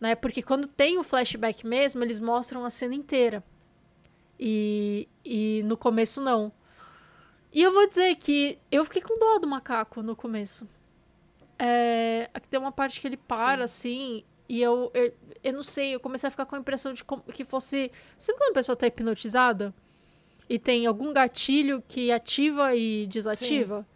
Né? 0.00 0.14
Porque 0.14 0.42
quando 0.42 0.66
tem 0.66 0.98
o 0.98 1.04
flashback 1.04 1.66
mesmo, 1.66 2.02
eles 2.02 2.18
mostram 2.20 2.64
a 2.64 2.70
cena 2.70 2.94
inteira. 2.94 3.42
E, 4.38 5.08
e 5.24 5.62
no 5.64 5.76
começo 5.76 6.20
não. 6.20 6.52
E 7.52 7.62
eu 7.62 7.72
vou 7.72 7.88
dizer 7.88 8.14
que 8.16 8.58
eu 8.70 8.84
fiquei 8.84 9.02
com 9.02 9.18
dó 9.18 9.38
do 9.38 9.46
macaco 9.46 10.02
no 10.02 10.14
começo. 10.14 10.68
É, 11.58 12.30
aqui 12.32 12.48
tem 12.48 12.60
uma 12.60 12.70
parte 12.70 13.00
que 13.00 13.06
ele 13.06 13.16
para, 13.16 13.64
assim, 13.64 14.24
e 14.48 14.62
eu, 14.62 14.90
eu, 14.94 15.12
eu 15.42 15.52
não 15.52 15.62
sei, 15.62 15.94
eu 15.94 16.00
comecei 16.00 16.28
a 16.28 16.30
ficar 16.30 16.46
com 16.46 16.56
a 16.56 16.58
impressão 16.58 16.92
de 16.92 17.02
como, 17.02 17.22
que 17.22 17.44
fosse. 17.44 17.90
Sabe 18.18 18.38
quando 18.38 18.50
a 18.50 18.54
pessoa 18.54 18.76
tá 18.76 18.86
hipnotizada? 18.86 19.74
E 20.48 20.58
tem 20.58 20.86
algum 20.86 21.12
gatilho 21.12 21.82
que 21.86 22.10
ativa 22.10 22.74
e 22.74 23.06
desativa? 23.06 23.86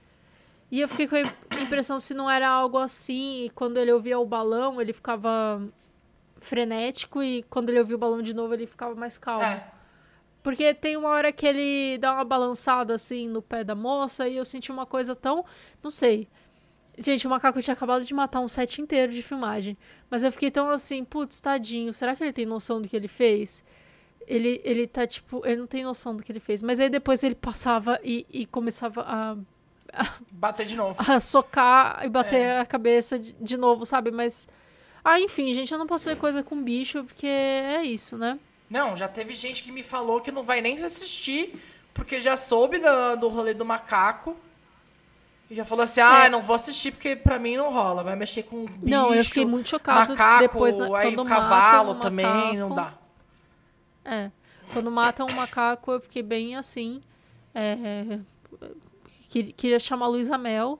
E 0.70 0.80
eu 0.80 0.88
fiquei 0.88 1.06
com 1.06 1.16
a 1.54 1.60
impressão 1.60 2.00
se 2.00 2.14
não 2.14 2.30
era 2.30 2.48
algo 2.48 2.78
assim, 2.78 3.44
e 3.44 3.50
quando 3.50 3.78
ele 3.78 3.92
ouvia 3.92 4.18
o 4.18 4.26
balão, 4.26 4.80
ele 4.80 4.92
ficava 4.92 5.62
frenético, 6.38 7.22
e 7.22 7.42
quando 7.44 7.70
ele 7.70 7.78
ouvia 7.78 7.96
o 7.96 7.98
balão 7.98 8.22
de 8.22 8.34
novo, 8.34 8.54
ele 8.54 8.66
ficava 8.66 8.94
mais 8.94 9.16
calmo. 9.16 9.44
É. 9.44 9.71
Porque 10.42 10.74
tem 10.74 10.96
uma 10.96 11.08
hora 11.10 11.32
que 11.32 11.46
ele 11.46 11.98
dá 11.98 12.12
uma 12.14 12.24
balançada 12.24 12.94
assim 12.94 13.28
no 13.28 13.40
pé 13.40 13.62
da 13.62 13.74
moça 13.74 14.28
e 14.28 14.36
eu 14.36 14.44
senti 14.44 14.72
uma 14.72 14.84
coisa 14.84 15.14
tão. 15.14 15.44
Não 15.82 15.90
sei. 15.90 16.28
Gente, 16.98 17.26
o 17.26 17.30
macaco 17.30 17.60
tinha 17.62 17.72
acabado 17.74 18.04
de 18.04 18.12
matar 18.12 18.40
um 18.40 18.48
set 18.48 18.80
inteiro 18.82 19.12
de 19.12 19.22
filmagem. 19.22 19.78
Mas 20.10 20.22
eu 20.24 20.32
fiquei 20.32 20.50
tão 20.50 20.68
assim, 20.68 21.04
putz, 21.04 21.40
tadinho, 21.40 21.92
será 21.92 22.14
que 22.16 22.22
ele 22.24 22.32
tem 22.32 22.44
noção 22.44 22.82
do 22.82 22.88
que 22.88 22.96
ele 22.96 23.08
fez? 23.08 23.64
Ele, 24.26 24.60
ele 24.64 24.86
tá 24.86 25.06
tipo, 25.06 25.42
ele 25.46 25.56
não 25.56 25.66
tem 25.66 25.84
noção 25.84 26.16
do 26.16 26.22
que 26.22 26.30
ele 26.32 26.40
fez. 26.40 26.60
Mas 26.62 26.80
aí 26.80 26.90
depois 26.90 27.22
ele 27.24 27.34
passava 27.34 27.98
e, 28.04 28.26
e 28.28 28.44
começava 28.46 29.02
a, 29.06 29.36
Bater 30.30 30.66
de 30.66 30.74
novo. 30.76 30.98
a 31.06 31.20
socar 31.20 32.04
e 32.04 32.08
bater 32.08 32.40
É. 32.40 32.60
a 32.60 32.66
cabeça 32.66 33.18
de, 33.18 33.32
de 33.34 33.56
novo, 33.56 33.84
sabe? 33.86 34.10
Mas. 34.10 34.48
Ah, 35.04 35.20
enfim, 35.20 35.52
gente, 35.52 35.72
eu 35.72 35.78
não 35.78 35.86
posso 35.86 36.08
ver 36.08 36.16
coisa 36.16 36.42
com 36.42 36.62
bicho, 36.62 37.04
porque 37.04 37.26
é 37.26 37.82
isso, 37.84 38.16
né? 38.16 38.38
Não, 38.72 38.96
já 38.96 39.06
teve 39.06 39.34
gente 39.34 39.62
que 39.62 39.70
me 39.70 39.82
falou 39.82 40.20
que 40.22 40.32
não 40.32 40.42
vai 40.42 40.62
nem 40.62 40.82
assistir, 40.82 41.54
porque 41.92 42.20
já 42.20 42.36
soube 42.38 42.78
da- 42.78 43.14
do 43.14 43.28
rolê 43.28 43.52
do 43.52 43.64
macaco. 43.66 44.34
E 45.50 45.54
já 45.54 45.62
falou 45.64 45.82
assim, 45.82 46.00
ah, 46.00 46.24
É. 46.24 46.28
não 46.30 46.40
vou 46.40 46.56
assistir 46.56 46.90
porque 46.92 47.14
pra 47.14 47.38
mim 47.38 47.56
não 47.58 47.70
rola. 47.70 48.02
Vai 48.02 48.16
mexer 48.16 48.44
com 48.44 48.64
bicho, 48.64 48.78
não, 48.90 49.12
eu 49.14 49.22
fiquei 49.22 49.44
muito 49.44 49.68
chocada 49.68 50.12
macaco, 50.12 50.40
depois 50.40 50.80
aí 50.80 50.88
quando 51.14 51.20
o 51.20 51.24
cavalo 51.28 51.94
também, 51.96 52.56
não 52.56 52.70
macaco. 52.70 52.98
dá. 54.04 54.10
É. 54.10 54.30
Quando 54.72 54.90
matam 54.90 55.26
um 55.28 55.32
macaco, 55.34 55.92
eu 55.92 56.00
fiquei 56.00 56.22
bem 56.22 56.56
assim. 56.56 57.02
É, 57.54 58.18
que- 59.28 59.52
queria 59.52 59.78
chamar 59.78 60.06
Luísa 60.08 60.38
Mel. 60.38 60.78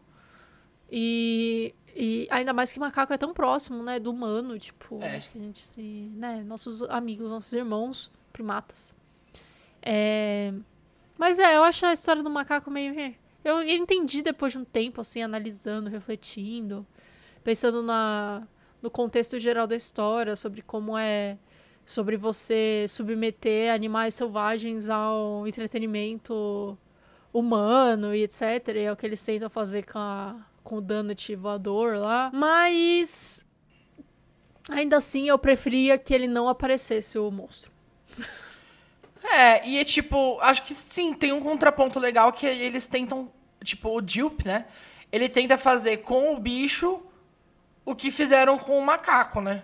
E, 0.91 1.75
e 1.95 2.27
ainda 2.31 2.53
mais 2.53 2.73
que 2.73 2.81
macaco 2.81 3.13
é 3.13 3.19
tão 3.19 3.33
próximo, 3.33 3.83
né? 3.83 3.99
Do 3.99 4.11
humano. 4.11 4.59
Tipo, 4.59 4.99
É. 5.03 5.17
acho 5.17 5.31
que 5.31 5.39
a 5.39 5.41
gente 5.41 5.61
se. 5.61 6.11
Né, 6.15 6.43
nossos 6.47 6.83
amigos, 6.83 7.29
nossos 7.29 7.53
irmãos, 7.53 8.11
primatas. 8.33 8.95
É, 9.83 10.53
mas 11.19 11.39
é, 11.39 11.57
eu 11.57 11.65
acho 11.65 11.85
a 11.87 11.93
história 11.93 12.23
do 12.23 12.31
macaco 12.31 12.71
meio. 12.71 12.95
Eu, 13.45 13.63
eu 13.63 13.77
entendi 13.77 14.23
depois 14.23 14.53
de 14.53 14.59
um 14.59 14.65
tempo, 14.65 15.01
assim, 15.01 15.23
analisando, 15.23 15.91
refletindo, 15.91 16.87
pensando 17.43 17.83
na, 17.83 18.47
no 18.81 18.91
contexto 18.91 19.39
geral 19.39 19.67
da 19.67 19.75
história, 19.75 20.37
sobre 20.37 20.63
como 20.63 20.97
é 20.97 21.37
sobre 21.85 22.17
você 22.17 22.87
submeter 22.89 23.75
animais 23.75 24.15
selvagens 24.15 24.89
ao 24.89 25.47
entretenimento 25.49 26.79
humano 27.33 28.15
e 28.15 28.23
etc. 28.23 28.69
E 28.77 28.79
é 28.81 28.93
o 28.93 28.97
que 28.97 29.05
eles 29.05 29.23
tentam 29.23 29.51
fazer 29.51 29.83
com, 29.85 29.99
a, 29.99 30.37
com 30.63 30.77
o 30.77 30.81
Donut 30.81 31.35
voador 31.37 31.97
lá. 31.97 32.31
Mas 32.33 33.45
ainda 34.69 34.97
assim 34.97 35.29
eu 35.29 35.39
preferia 35.39 35.99
que 35.99 36.15
ele 36.15 36.27
não 36.27 36.49
aparecesse 36.49 37.19
o 37.19 37.31
monstro. 37.31 37.71
É, 39.25 39.67
e 39.67 39.79
é 39.79 39.85
tipo, 39.85 40.39
acho 40.41 40.63
que 40.65 40.75
sim, 40.75 41.15
tem 41.15 41.33
um 41.33 41.41
contraponto 41.41 41.99
legal 42.01 42.33
que 42.33 42.45
eles 42.45 42.87
tentam, 42.87 43.31
tipo, 43.63 43.89
o 43.97 44.03
Jupe, 44.07 44.47
né? 44.47 44.67
Ele 45.13 45.29
tenta 45.29 45.57
fazer 45.57 45.99
com 45.99 46.35
o 46.35 46.41
bicho 46.41 47.01
o 47.85 47.95
que 47.95 48.11
fizeram 48.11 48.59
com 48.59 48.79
o 48.79 48.85
macaco, 48.85 49.41
né? 49.41 49.63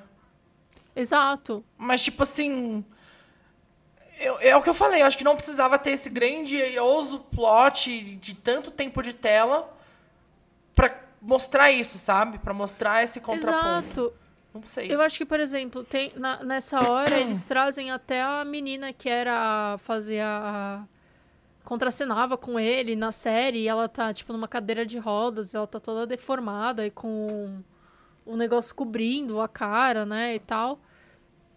Exato. 0.94 1.64
Mas, 1.76 2.02
tipo 2.04 2.22
assim. 2.22 2.84
eu- 4.20 4.38
é 4.40 4.56
o 4.56 4.62
que 4.62 4.68
eu 4.68 4.74
falei, 4.74 5.02
eu 5.02 5.06
acho 5.06 5.18
que 5.18 5.24
não 5.24 5.36
precisava 5.36 5.78
ter 5.78 5.90
esse 5.92 6.10
grandioso 6.10 7.20
plot 7.20 8.16
de 8.16 8.34
tanto 8.34 8.70
tempo 8.70 9.02
de 9.02 9.12
tela 9.12 9.76
pra 10.78 10.96
mostrar 11.20 11.70
isso, 11.72 11.98
sabe? 11.98 12.38
Pra 12.38 12.54
mostrar 12.54 13.02
esse 13.02 13.20
contraponto. 13.20 14.00
Exato. 14.00 14.12
Não 14.54 14.62
sei. 14.64 14.92
Eu 14.92 15.00
acho 15.02 15.18
que, 15.18 15.26
por 15.26 15.38
exemplo, 15.40 15.84
tem, 15.84 16.12
na- 16.16 16.42
nessa 16.42 16.88
hora 16.88 17.18
eles 17.20 17.44
trazem 17.44 17.90
até 17.90 18.22
a 18.22 18.44
menina 18.44 18.92
que 18.92 19.08
era 19.08 19.76
fazer 19.78 20.20
a. 20.20 20.84
contracenava 21.64 22.36
com 22.38 22.58
ele 22.58 22.96
na 22.96 23.12
série 23.12 23.58
e 23.64 23.68
ela 23.68 23.88
tá, 23.88 24.12
tipo, 24.14 24.32
numa 24.32 24.48
cadeira 24.48 24.86
de 24.86 24.98
rodas, 24.98 25.54
ela 25.54 25.66
tá 25.66 25.78
toda 25.78 26.06
deformada 26.06 26.86
e 26.86 26.90
com 26.90 27.60
um 28.26 28.36
negócio 28.36 28.74
cobrindo 28.74 29.40
a 29.40 29.48
cara, 29.48 30.06
né, 30.06 30.34
e 30.34 30.38
tal. 30.40 30.80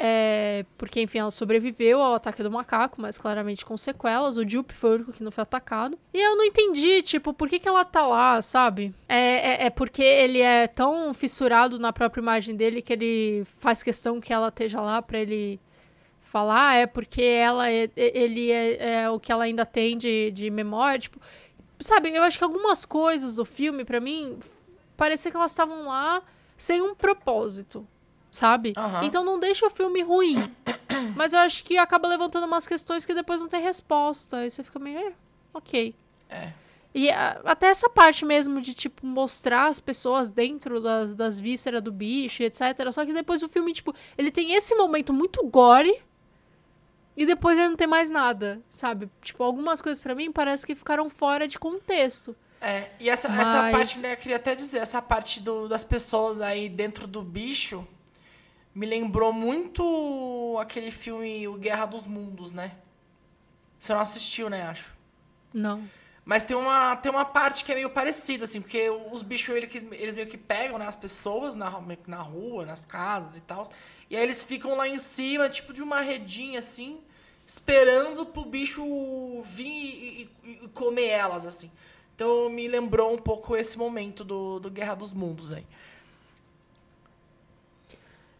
É, 0.04 0.66
porque, 0.80 1.00
enfim, 1.00 1.20
ela 1.20 1.30
sobreviveu 1.30 2.02
ao 2.02 2.16
ataque 2.16 2.42
do 2.42 2.50
macaco, 2.50 3.00
mas 3.00 3.20
claramente 3.20 3.64
com 3.64 3.78
sequelas. 3.78 4.36
O 4.36 4.50
Jupe 4.50 4.74
foi 4.74 4.90
o 4.90 4.96
único 4.96 5.14
que 5.14 5.24
não 5.24 5.30
foi 5.30 5.44
atacado. 5.44 5.96
E 6.12 6.20
eu 6.20 6.36
não 6.36 6.44
entendi, 6.44 7.04
tipo, 7.04 7.32
por 7.36 7.48
que, 7.48 7.60
que 7.60 7.68
ela 7.68 7.86
tá 7.86 8.08
lá, 8.08 8.42
sabe? 8.42 8.96
É, 9.08 9.66
é, 9.66 9.66
é 9.68 9.70
porque 9.70 10.02
ele 10.02 10.42
é 10.42 10.66
tão 10.66 11.14
fissurado 11.14 11.78
na 11.78 11.94
própria 11.94 12.20
imagem 12.20 12.56
dele 12.56 12.82
que 12.82 12.92
ele 12.92 13.46
faz 13.60 13.84
questão 13.84 14.20
que 14.20 14.34
ela 14.34 14.48
esteja 14.48 14.82
lá 14.82 15.04
pra 15.04 15.20
ele 15.20 15.60
falar. 16.20 16.78
É 16.78 16.88
porque 16.88 17.22
ela 17.22 17.70
é, 17.70 17.88
ele 17.96 18.50
é, 18.50 19.04
é 19.04 19.10
o 19.12 19.20
que 19.20 19.32
ela 19.32 19.44
ainda 19.44 19.68
tem 19.68 20.00
de, 20.00 20.32
de 20.32 20.50
memória. 20.50 20.98
Tipo, 20.98 21.20
sabe, 21.80 22.10
eu 22.10 22.24
acho 22.24 22.40
que 22.40 22.44
algumas 22.44 22.86
coisas 22.86 23.36
do 23.36 23.46
filme, 23.46 23.86
pra 23.86 24.00
mim, 24.00 24.40
parecia 24.98 25.30
que 25.30 25.38
elas 25.38 25.52
estavam 25.52 25.86
lá 25.86 26.24
sem 26.58 26.82
um 26.82 26.96
propósito 26.96 27.88
sabe? 28.32 28.74
Aham. 28.78 29.04
Então 29.04 29.24
não 29.24 29.38
deixa 29.40 29.68
o 29.68 29.70
filme 29.70 30.02
ruim. 30.02 30.52
Mas 31.16 31.34
eu 31.34 31.40
acho 31.40 31.64
que 31.64 31.78
acaba 31.78 32.08
levantando 32.08 32.48
umas 32.48 32.66
questões 32.66 33.06
que 33.06 33.14
depois 33.14 33.42
não 33.42 33.48
tem 33.48 33.62
resposta. 33.62 34.38
Aí 34.38 34.50
você 34.50 34.64
fica 34.64 34.80
meio, 34.80 34.98
é, 34.98 35.14
ok. 35.54 35.94
É. 36.30 36.54
E 36.94 37.10
a- 37.10 37.40
até 37.46 37.68
essa 37.68 37.90
parte 37.90 38.26
mesmo 38.26 38.60
de, 38.62 38.74
tipo, 38.74 39.06
mostrar 39.06 39.68
as 39.68 39.80
pessoas 39.80 40.30
dentro 40.32 40.82
das, 40.82 41.14
das 41.14 41.38
vísceras 41.40 41.82
do 41.82 41.92
bicho, 41.92 42.42
etc. 42.44 42.62
Só 42.92 43.06
que 43.06 43.14
depois 43.14 43.44
o 43.44 43.50
filme, 43.50 43.72
tipo, 43.74 43.94
ele 44.18 44.32
tem 44.32 44.54
esse 44.54 44.74
momento 44.76 45.14
muito 45.14 45.46
gore. 45.48 46.02
E 47.16 47.26
depois 47.26 47.58
ele 47.58 47.70
não 47.70 47.76
tem 47.76 47.88
mais 47.88 48.10
nada, 48.10 48.62
sabe? 48.70 49.10
Tipo, 49.22 49.44
algumas 49.44 49.82
coisas 49.82 50.02
pra 50.02 50.16
mim 50.16 50.32
parece 50.32 50.66
que 50.66 50.74
ficaram 50.74 51.10
fora 51.10 51.46
de 51.48 51.60
contexto. 51.60 52.36
É, 52.62 52.90
e 53.00 53.10
essa, 53.10 53.28
essa 53.28 53.62
Mas- 53.62 53.72
parte, 53.76 54.00
né, 54.02 54.14
eu 54.14 54.18
queria 54.18 54.38
até 54.38 54.56
dizer, 54.56 54.78
essa 54.78 55.02
parte 55.02 55.40
do, 55.42 55.68
das 55.68 55.84
pessoas 55.84 56.40
aí 56.40 56.70
dentro 56.70 57.08
do 57.08 57.22
bicho 57.22 57.86
me 58.74 58.86
lembrou 58.86 59.34
muito 59.34 60.58
aquele 60.60 60.92
filme 60.92 61.48
O 61.48 61.56
Guerra 61.56 61.86
dos 61.86 62.06
Mundos, 62.06 62.52
né? 62.52 62.78
Você 63.78 63.94
não 63.94 64.02
assistiu, 64.02 64.50
né, 64.50 64.64
acho? 64.64 64.96
Não. 65.54 65.88
Mas 66.24 66.44
tem 66.44 66.56
uma, 66.56 66.96
tem 66.96 67.12
uma 67.12 67.26
parte 67.26 67.66
que 67.66 67.72
é 67.72 67.76
meio 67.76 67.90
parecida, 67.90 68.46
assim, 68.46 68.62
porque 68.62 68.90
os 68.90 69.22
bichos, 69.22 69.56
eles, 69.56 70.14
meio 70.14 70.28
que 70.28 70.38
pegam 70.38 70.78
né, 70.78 70.86
as 70.86 70.96
pessoas 70.96 71.56
na, 71.56 71.82
na 72.08 72.22
rua, 72.22 72.66
nas 72.66 72.86
casas 72.86 73.38
e 73.38 73.42
tal. 73.42 73.68
E 74.10 74.16
aí 74.16 74.24
eles 74.24 74.44
ficam 74.44 74.76
lá 74.76 74.88
em 74.88 75.00
cima, 75.00 75.50
tipo 75.50 75.74
de 75.74 75.82
uma 75.82 76.00
redinha, 76.02 76.60
assim, 76.60 77.00
esperando 77.46 78.26
pro 78.26 78.46
bicho 78.46 79.42
vir 79.44 79.66
e, 79.66 80.30
e, 80.44 80.60
e 80.64 80.68
comer 80.70 81.08
elas, 81.08 81.48
assim. 81.48 81.72
Então 82.16 82.50
me 82.50 82.68
lembrou 82.68 83.12
um 83.12 83.18
pouco 83.18 83.56
esse 83.56 83.78
momento 83.78 84.24
do, 84.24 84.60
do 84.60 84.70
Guerra 84.70 84.94
dos 84.94 85.12
Mundos 85.12 85.52
aí. 85.52 85.66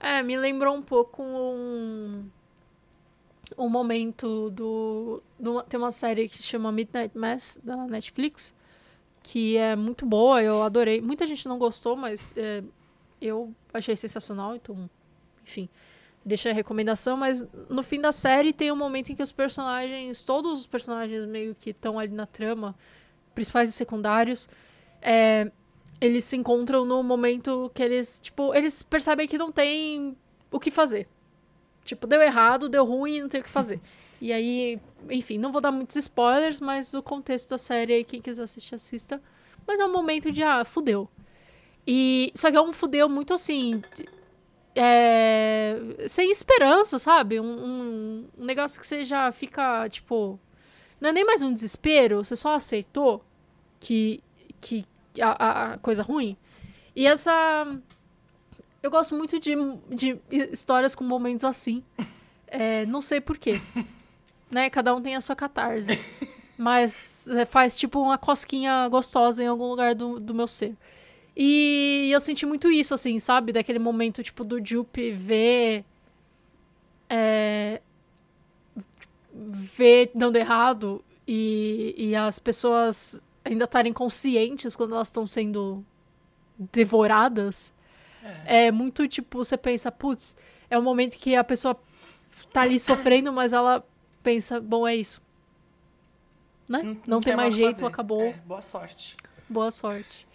É, 0.02 0.24
me 0.24 0.36
lembrou 0.36 0.76
um 0.76 0.82
pouco 0.82 1.22
um, 1.22 2.28
um 3.56 3.70
momento 3.70 4.50
do, 4.50 5.22
do. 5.40 5.62
Tem 5.62 5.80
uma 5.80 5.92
série 5.92 6.28
que 6.28 6.42
chama 6.42 6.72
Midnight 6.72 7.16
Mass 7.16 7.60
da 7.64 7.78
Netflix, 7.86 8.56
que 9.22 9.58
é 9.58 9.76
muito 9.76 10.04
boa, 10.04 10.42
eu 10.42 10.64
adorei. 10.64 11.00
Muita 11.00 11.28
gente 11.28 11.48
não 11.48 11.60
gostou, 11.60 11.96
mas 11.96 12.34
é, 12.36 12.64
eu 13.22 13.54
achei 13.72 13.96
sensacional, 13.96 14.56
então, 14.56 14.90
enfim, 15.44 15.70
deixa 16.26 16.50
a 16.50 16.54
recomendação. 16.54 17.16
Mas 17.16 17.46
no 17.70 17.84
fim 17.84 18.02
da 18.02 18.12
série 18.12 18.52
tem 18.52 18.72
um 18.72 18.76
momento 18.76 19.12
em 19.12 19.16
que 19.16 19.22
os 19.22 19.32
personagens, 19.32 20.24
todos 20.24 20.62
os 20.62 20.66
personagens 20.66 21.28
meio 21.28 21.54
que 21.54 21.70
estão 21.70 22.00
ali 22.00 22.12
na 22.12 22.26
trama, 22.26 22.76
principais 23.36 23.70
e 23.70 23.72
secundários, 23.72 24.50
é, 25.00 25.52
eles 26.02 26.24
se 26.24 26.36
encontram 26.36 26.84
no 26.84 27.04
momento 27.04 27.72
que 27.76 27.84
eles, 27.84 28.20
tipo, 28.20 28.56
eles 28.56 28.82
percebem 28.82 29.28
que 29.28 29.38
não 29.38 29.52
tem 29.52 30.18
o 30.50 30.60
que 30.60 30.72
fazer. 30.72 31.08
Tipo, 31.86 32.08
deu 32.08 32.20
errado, 32.22 32.68
deu 32.68 32.84
ruim, 32.84 33.22
não 33.22 33.30
tem 33.30 33.40
o 33.40 33.44
que 33.44 33.50
fazer. 33.50 33.80
E 34.20 34.34
aí, 34.34 34.80
enfim, 35.10 35.38
não 35.38 35.52
vou 35.52 35.62
dar 35.62 35.72
muitos 35.72 35.96
spoilers, 35.96 36.60
mas 36.60 36.96
o 36.96 37.04
contexto 37.04 37.50
da 37.50 37.58
série 37.58 38.04
quem 38.04 38.20
quiser 38.20 38.44
assistir, 38.44 38.74
assista. 38.74 39.22
Mas 39.68 39.80
é 39.80 39.86
um 39.86 39.92
momento 39.92 40.32
de, 40.32 40.42
ah, 40.42 40.66
fudeu. 40.66 41.08
E, 41.86 42.32
só 42.36 42.50
que 42.50 42.58
é 42.58 42.62
um 42.62 42.74
fudeu 42.74 43.08
muito 43.08 43.34
assim. 43.34 43.82
É, 44.76 45.78
sem 46.08 46.32
esperança, 46.32 46.98
sabe? 46.98 47.40
Um, 47.40 47.46
um, 47.46 48.28
um 48.40 48.46
negócio 48.46 48.80
que 48.80 48.88
você 48.88 49.06
já 49.06 49.32
fica, 49.32 49.88
tipo. 49.90 50.40
Não 51.00 51.10
é 51.10 51.14
nem 51.14 51.26
mais 51.26 51.42
um 51.42 51.52
desespero, 51.52 52.24
você 52.24 52.36
só 52.36 52.54
aceitou 52.54 53.26
que, 53.80 54.24
que 54.62 54.86
a, 55.20 55.74
a 55.74 55.78
coisa 55.78 56.04
ruim. 56.04 56.38
E 56.96 57.08
essa. 57.08 57.78
Eu 58.84 58.90
gosto 58.90 59.16
muito 59.16 59.40
de, 59.40 59.56
de 59.90 60.20
histórias 60.30 60.96
com 60.96 61.04
momentos 61.04 61.46
assim. 61.46 61.84
É, 62.48 62.86
não 62.86 63.02
sei 63.02 63.22
porquê. 63.22 63.62
né? 64.52 64.70
Cada 64.70 64.94
um 64.94 65.02
tem 65.02 65.16
a 65.16 65.22
sua 65.22 65.36
catarse. 65.36 66.00
Mas 66.58 67.28
é, 67.30 67.46
faz 67.46 67.76
tipo 67.76 68.00
uma 68.00 68.18
cosquinha 68.18 68.88
gostosa 68.90 69.44
em 69.44 69.48
algum 69.48 69.68
lugar 69.68 69.96
do, 69.96 70.20
do 70.20 70.34
meu 70.34 70.48
ser. 70.48 70.76
E 71.36 72.10
eu 72.12 72.20
senti 72.20 72.46
muito 72.46 72.70
isso, 72.70 72.94
assim, 72.94 73.18
sabe? 73.18 73.54
Daquele 73.54 73.80
momento, 73.80 74.22
tipo, 74.22 74.44
do 74.44 74.64
Jupe 74.64 75.12
ver. 75.12 75.86
É, 77.10 77.82
ver 79.34 80.12
dando 80.14 80.36
errado 80.36 81.04
e, 81.28 81.94
e 81.98 82.16
as 82.16 82.40
pessoas 82.40 83.22
ainda 83.44 83.66
estarem 83.66 83.92
conscientes 83.92 84.76
quando 84.76 84.96
elas 84.96 85.08
estão 85.08 85.26
sendo 85.26 85.84
devoradas. 86.72 87.74
É. 88.46 88.68
é. 88.68 88.72
muito 88.72 89.08
tipo, 89.08 89.40
você 89.40 89.58
pensa, 89.58 89.92
putz, 89.92 90.36
é 90.70 90.78
um 90.78 90.82
momento 90.82 91.18
que 91.18 91.36
a 91.36 91.44
pessoa 91.44 91.76
tá 92.54 92.62
ali 92.62 92.78
sofrendo, 92.80 93.34
mas 93.34 93.54
ela 93.54 93.84
pensa, 94.22 94.60
bom, 94.60 94.88
é 94.88 94.96
isso. 94.96 95.22
Né? 96.68 96.84
Não, 96.84 96.98
não 97.08 97.20
tem 97.20 97.36
mais 97.36 97.54
jeito, 97.54 97.76
fazer. 97.76 97.86
acabou. 97.88 98.22
É, 98.22 98.34
boa 98.46 98.62
sorte. 98.62 99.18
Boa 99.50 99.72
sorte. 99.72 100.28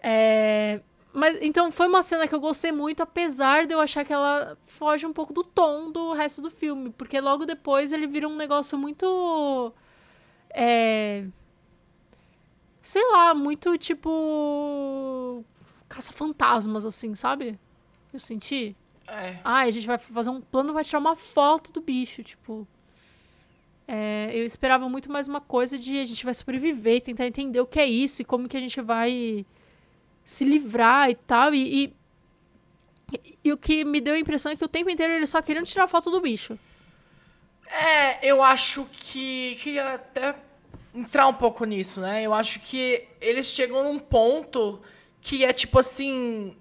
É... 0.00 0.80
Mas 1.14 1.38
então 1.42 1.70
foi 1.70 1.86
uma 1.86 2.02
cena 2.02 2.26
que 2.26 2.34
eu 2.34 2.40
gostei 2.40 2.72
muito, 2.72 3.02
apesar 3.02 3.66
de 3.66 3.74
eu 3.74 3.80
achar 3.80 4.04
que 4.04 4.12
ela 4.12 4.56
foge 4.66 5.06
um 5.06 5.12
pouco 5.12 5.32
do 5.32 5.44
tom 5.44 5.92
do 5.92 6.12
resto 6.12 6.40
do 6.40 6.50
filme. 6.50 6.90
Porque 6.90 7.20
logo 7.20 7.44
depois 7.44 7.92
ele 7.92 8.06
vira 8.06 8.26
um 8.26 8.36
negócio 8.36 8.78
muito. 8.78 9.72
É 10.50 11.24
sei 12.82 13.02
lá, 13.12 13.32
muito 13.32 13.78
tipo. 13.78 15.44
caça-fantasmas, 15.88 16.84
assim, 16.84 17.14
sabe? 17.14 17.58
Eu 18.12 18.18
senti. 18.18 18.76
É. 19.08 19.38
Ai, 19.44 19.68
a 19.68 19.70
gente 19.70 19.86
vai 19.86 19.98
fazer 19.98 20.30
um 20.30 20.40
plano, 20.40 20.72
vai 20.72 20.84
tirar 20.84 20.98
uma 20.98 21.16
foto 21.16 21.72
do 21.72 21.80
bicho, 21.80 22.22
tipo. 22.22 22.66
É, 23.86 24.30
eu 24.32 24.44
esperava 24.46 24.88
muito 24.88 25.10
mais 25.10 25.28
uma 25.28 25.40
coisa 25.40 25.78
de 25.78 25.98
a 25.98 26.04
gente 26.04 26.24
vai 26.24 26.32
sobreviver, 26.34 27.02
tentar 27.02 27.26
entender 27.26 27.60
o 27.60 27.66
que 27.66 27.80
é 27.80 27.86
isso 27.86 28.22
e 28.22 28.24
como 28.24 28.48
que 28.48 28.56
a 28.56 28.60
gente 28.60 28.80
vai 28.80 29.44
se 30.24 30.44
livrar 30.44 31.10
e 31.10 31.14
tal. 31.14 31.54
E, 31.54 31.92
e, 33.12 33.28
e 33.44 33.52
o 33.52 33.56
que 33.56 33.84
me 33.84 34.00
deu 34.00 34.14
a 34.14 34.18
impressão 34.18 34.52
é 34.52 34.56
que 34.56 34.64
o 34.64 34.68
tempo 34.68 34.90
inteiro 34.90 35.12
eles 35.12 35.30
só 35.30 35.42
queriam 35.42 35.64
tirar 35.64 35.86
foto 35.88 36.10
do 36.10 36.20
bicho. 36.20 36.58
É, 37.66 38.26
eu 38.26 38.42
acho 38.42 38.86
que. 38.92 39.56
Queria 39.60 39.94
até 39.94 40.34
entrar 40.94 41.26
um 41.26 41.34
pouco 41.34 41.64
nisso, 41.64 42.00
né? 42.00 42.22
Eu 42.22 42.34
acho 42.34 42.60
que 42.60 43.04
eles 43.20 43.46
chegam 43.46 43.84
num 43.84 43.98
ponto 43.98 44.80
que 45.20 45.44
é 45.44 45.52
tipo 45.52 45.78
assim. 45.78 46.56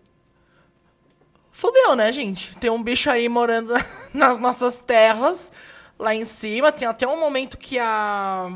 Fudeu, 1.52 1.96
né, 1.96 2.12
gente? 2.12 2.56
Tem 2.58 2.70
um 2.70 2.82
bicho 2.82 3.10
aí 3.10 3.28
morando 3.28 3.74
nas 4.14 4.38
nossas 4.38 4.80
terras, 4.80 5.52
lá 6.00 6.16
em 6.16 6.26
cima. 6.26 6.72
Tem 6.72 6.88
até 6.88 7.08
um 7.08 7.20
momento 7.20 7.58
que 7.58 7.78
a. 7.78 8.50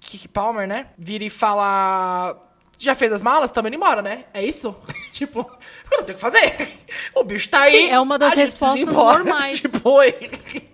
Kiki 0.00 0.28
Palmer, 0.28 0.66
né? 0.66 0.88
Vira 0.98 1.24
e 1.24 1.30
fala. 1.30 2.36
Já 2.78 2.94
fez 2.94 3.12
as 3.12 3.22
malas? 3.22 3.50
Tamo 3.50 3.68
indo 3.68 3.76
embora, 3.76 4.00
né? 4.00 4.24
É 4.32 4.42
isso? 4.42 4.74
tipo, 5.12 5.40
eu 5.90 5.98
não 5.98 6.04
tenho 6.04 6.16
o 6.16 6.20
que 6.20 6.20
fazer. 6.20 6.80
O 7.14 7.24
bicho 7.24 7.48
tá 7.48 7.62
aí. 7.62 7.72
Sim, 7.72 7.90
é 7.90 8.00
uma 8.00 8.18
das 8.18 8.34
respostas 8.34 8.86
normais. 8.86 9.60
tipo, 9.60 10.02
ele. 10.02 10.69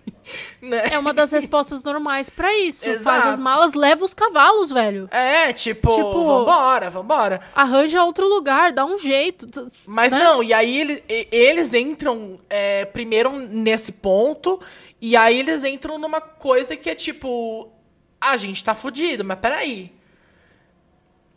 Né? 0.60 0.88
É 0.92 0.98
uma 0.98 1.12
das 1.12 1.32
respostas 1.32 1.82
normais 1.82 2.30
para 2.30 2.56
isso. 2.58 2.88
Exato. 2.88 3.04
Faz 3.04 3.26
as 3.26 3.38
malas, 3.38 3.74
leva 3.74 4.04
os 4.04 4.14
cavalos, 4.14 4.70
velho. 4.70 5.08
É, 5.10 5.52
tipo, 5.52 5.94
tipo 5.94 6.24
vambora, 6.24 6.90
vambora. 6.90 7.40
Arranja 7.54 8.02
outro 8.02 8.26
lugar, 8.26 8.72
dá 8.72 8.84
um 8.84 8.98
jeito. 8.98 9.70
Mas 9.86 10.12
né? 10.12 10.18
não, 10.18 10.42
e 10.42 10.52
aí 10.52 10.78
ele, 10.78 11.04
eles 11.08 11.74
entram 11.74 12.40
é, 12.48 12.84
primeiro 12.84 13.30
nesse 13.30 13.92
ponto, 13.92 14.60
e 15.00 15.16
aí 15.16 15.38
eles 15.38 15.62
entram 15.64 15.98
numa 15.98 16.20
coisa 16.20 16.76
que 16.76 16.88
é 16.88 16.94
tipo, 16.94 17.70
a 18.20 18.36
gente 18.36 18.64
tá 18.64 18.74
fudido, 18.74 19.24
mas 19.24 19.38
peraí. 19.38 19.92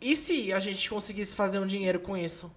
E 0.00 0.16
se 0.16 0.52
a 0.52 0.60
gente 0.60 0.88
conseguisse 0.88 1.36
fazer 1.36 1.58
um 1.58 1.66
dinheiro 1.66 2.00
com 2.00 2.16
isso? 2.16 2.50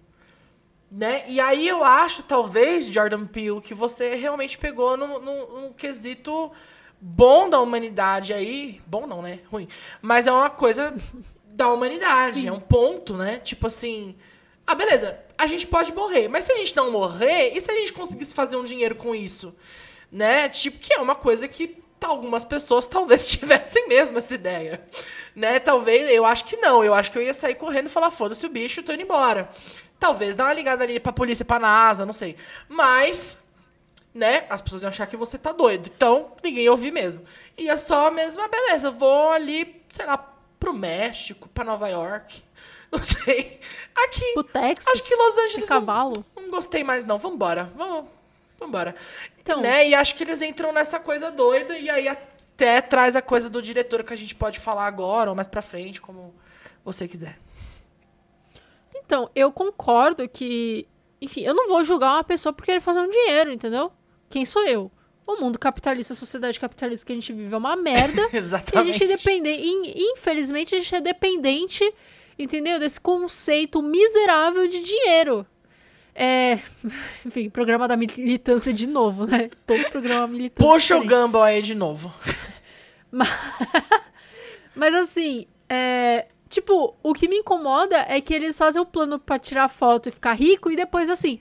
Né? 0.96 1.24
E 1.26 1.40
aí 1.40 1.66
eu 1.66 1.82
acho, 1.82 2.22
talvez, 2.22 2.86
Jordan 2.86 3.26
Peele, 3.26 3.60
que 3.60 3.74
você 3.74 4.14
realmente 4.14 4.56
pegou 4.56 4.96
num, 4.96 5.18
num, 5.18 5.46
num 5.48 5.72
quesito 5.72 6.52
bom 7.00 7.50
da 7.50 7.60
humanidade 7.60 8.32
aí. 8.32 8.80
Bom 8.86 9.04
não, 9.04 9.20
né? 9.20 9.40
Ruim. 9.50 9.66
Mas 10.00 10.28
é 10.28 10.32
uma 10.32 10.48
coisa 10.48 10.94
da 11.46 11.68
humanidade. 11.72 12.42
Sim. 12.42 12.46
É 12.46 12.52
um 12.52 12.60
ponto, 12.60 13.14
né? 13.14 13.40
Tipo 13.40 13.66
assim. 13.66 14.14
Ah, 14.64 14.76
beleza. 14.76 15.18
A 15.36 15.48
gente 15.48 15.66
pode 15.66 15.92
morrer. 15.92 16.28
Mas 16.28 16.44
se 16.44 16.52
a 16.52 16.56
gente 16.58 16.76
não 16.76 16.92
morrer, 16.92 17.48
e 17.56 17.60
se 17.60 17.68
a 17.68 17.74
gente 17.74 17.92
conseguisse 17.92 18.32
fazer 18.32 18.56
um 18.56 18.62
dinheiro 18.62 18.94
com 18.94 19.16
isso? 19.16 19.52
Né? 20.12 20.48
Tipo, 20.48 20.78
que 20.78 20.94
é 20.94 21.00
uma 21.00 21.16
coisa 21.16 21.48
que 21.48 21.76
algumas 22.00 22.44
pessoas 22.44 22.86
talvez 22.86 23.26
tivessem 23.36 23.88
mesmo 23.88 24.16
essa 24.16 24.32
ideia. 24.32 24.80
Né? 25.34 25.58
Talvez, 25.58 26.08
eu 26.08 26.24
acho 26.24 26.44
que 26.44 26.56
não. 26.56 26.84
Eu 26.84 26.94
acho 26.94 27.10
que 27.10 27.18
eu 27.18 27.22
ia 27.22 27.34
sair 27.34 27.56
correndo 27.56 27.86
e 27.86 27.90
falar: 27.90 28.12
foda-se 28.12 28.46
o 28.46 28.48
bicho, 28.48 28.80
tô 28.80 28.92
indo 28.92 29.02
embora. 29.02 29.50
Talvez 30.04 30.36
dar 30.36 30.44
uma 30.44 30.52
ligada 30.52 30.84
ali 30.84 31.00
pra 31.00 31.14
polícia, 31.14 31.46
pra 31.46 31.58
NASA, 31.58 32.04
não 32.04 32.12
sei. 32.12 32.36
Mas, 32.68 33.38
né, 34.12 34.44
as 34.50 34.60
pessoas 34.60 34.82
iam 34.82 34.90
achar 34.90 35.06
que 35.06 35.16
você 35.16 35.38
tá 35.38 35.50
doido. 35.50 35.90
Então, 35.96 36.32
ninguém 36.42 36.64
ia 36.64 36.70
ouvir 36.70 36.90
mesmo. 36.90 37.24
E 37.56 37.70
é 37.70 37.76
só 37.78 38.10
mesmo, 38.10 38.42
ah, 38.42 38.46
beleza, 38.48 38.90
vou 38.90 39.30
ali, 39.30 39.82
sei 39.88 40.04
lá, 40.04 40.18
pro 40.60 40.74
México, 40.74 41.48
pra 41.48 41.64
Nova 41.64 41.88
York. 41.88 42.42
Não 42.92 43.02
sei. 43.02 43.58
Aqui. 43.96 44.34
Pro 44.34 44.44
Texas? 44.44 44.92
Acho 44.92 45.04
que 45.04 45.16
Los 45.16 45.38
Angeles. 45.38 45.68
cavalo? 45.70 46.22
Não, 46.36 46.42
não, 46.42 46.50
gostei 46.50 46.84
mais, 46.84 47.06
não. 47.06 47.16
Vambora. 47.16 47.72
Vamos. 47.74 48.04
Vambora. 48.60 48.94
Então. 49.40 49.62
Né? 49.62 49.88
E 49.88 49.94
acho 49.94 50.14
que 50.16 50.22
eles 50.22 50.42
entram 50.42 50.70
nessa 50.70 51.00
coisa 51.00 51.30
doida 51.32 51.78
e 51.78 51.88
aí 51.88 52.06
até 52.08 52.82
traz 52.82 53.16
a 53.16 53.22
coisa 53.22 53.48
do 53.48 53.62
diretor 53.62 54.04
que 54.04 54.12
a 54.12 54.16
gente 54.16 54.34
pode 54.34 54.60
falar 54.60 54.86
agora 54.86 55.30
ou 55.30 55.34
mais 55.34 55.48
pra 55.48 55.62
frente, 55.62 55.98
como 55.98 56.34
você 56.84 57.08
quiser. 57.08 57.38
Então, 59.06 59.30
eu 59.34 59.52
concordo 59.52 60.28
que. 60.28 60.86
Enfim, 61.20 61.42
eu 61.42 61.54
não 61.54 61.68
vou 61.68 61.84
julgar 61.84 62.14
uma 62.14 62.24
pessoa 62.24 62.52
por 62.52 62.64
querer 62.64 62.80
fazer 62.80 63.00
um 63.00 63.08
dinheiro, 63.08 63.52
entendeu? 63.52 63.92
Quem 64.28 64.44
sou 64.44 64.64
eu? 64.66 64.90
O 65.26 65.40
mundo 65.40 65.58
capitalista, 65.58 66.12
a 66.12 66.16
sociedade 66.16 66.60
capitalista 66.60 67.06
que 67.06 67.12
a 67.12 67.14
gente 67.14 67.32
vive 67.32 67.54
é 67.54 67.56
uma 67.56 67.76
merda. 67.76 68.28
Exatamente. 68.32 68.74
E 68.74 68.90
a 68.90 68.92
gente 68.92 69.04
é 69.04 69.06
dependente. 69.06 69.94
Infelizmente, 69.96 70.74
a 70.74 70.78
gente 70.78 70.94
é 70.94 71.00
dependente, 71.00 71.94
entendeu? 72.38 72.78
Desse 72.78 73.00
conceito 73.00 73.80
miserável 73.80 74.68
de 74.68 74.80
dinheiro. 74.80 75.46
É. 76.14 76.58
Enfim, 77.24 77.48
programa 77.48 77.88
da 77.88 77.96
militância 77.96 78.72
de 78.72 78.86
novo, 78.86 79.26
né? 79.26 79.50
Todo 79.66 79.90
programa 79.90 80.26
militância. 80.26 80.72
Puxa 80.72 80.96
o 80.96 81.04
Gumball 81.04 81.42
aí 81.42 81.62
de 81.62 81.74
novo. 81.74 82.12
Mas, 83.10 83.28
Mas 84.74 84.94
assim, 84.94 85.46
é. 85.68 86.26
Tipo, 86.54 86.94
o 87.02 87.12
que 87.12 87.26
me 87.26 87.38
incomoda 87.38 88.06
é 88.08 88.20
que 88.20 88.32
eles 88.32 88.56
fazem 88.56 88.80
o 88.80 88.86
plano 88.86 89.18
pra 89.18 89.40
tirar 89.40 89.68
foto 89.68 90.08
e 90.08 90.12
ficar 90.12 90.34
rico 90.34 90.70
e 90.70 90.76
depois, 90.76 91.10
assim. 91.10 91.40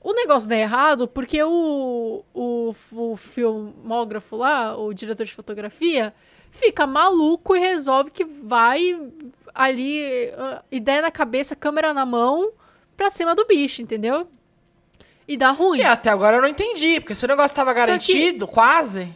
O 0.00 0.14
negócio 0.14 0.48
dá 0.48 0.56
errado 0.56 1.06
porque 1.06 1.42
o, 1.42 2.24
o, 2.32 2.74
o 2.92 3.16
filmógrafo 3.18 4.36
lá, 4.36 4.74
o 4.74 4.94
diretor 4.94 5.26
de 5.26 5.34
fotografia, 5.34 6.14
fica 6.50 6.86
maluco 6.86 7.54
e 7.54 7.58
resolve 7.58 8.10
que 8.10 8.24
vai 8.24 8.98
ali, 9.54 10.30
uh, 10.30 10.64
ideia 10.72 11.02
na 11.02 11.10
cabeça, 11.10 11.54
câmera 11.54 11.92
na 11.92 12.06
mão, 12.06 12.50
pra 12.96 13.10
cima 13.10 13.34
do 13.34 13.44
bicho, 13.44 13.82
entendeu? 13.82 14.26
E 15.28 15.36
dá 15.36 15.50
ruim. 15.50 15.80
E 15.80 15.84
até 15.84 16.08
agora 16.08 16.38
eu 16.38 16.40
não 16.40 16.48
entendi, 16.48 17.00
porque 17.00 17.14
se 17.14 17.22
o 17.22 17.28
negócio 17.28 17.54
tava 17.54 17.74
garantido, 17.74 18.48
quase. 18.48 19.14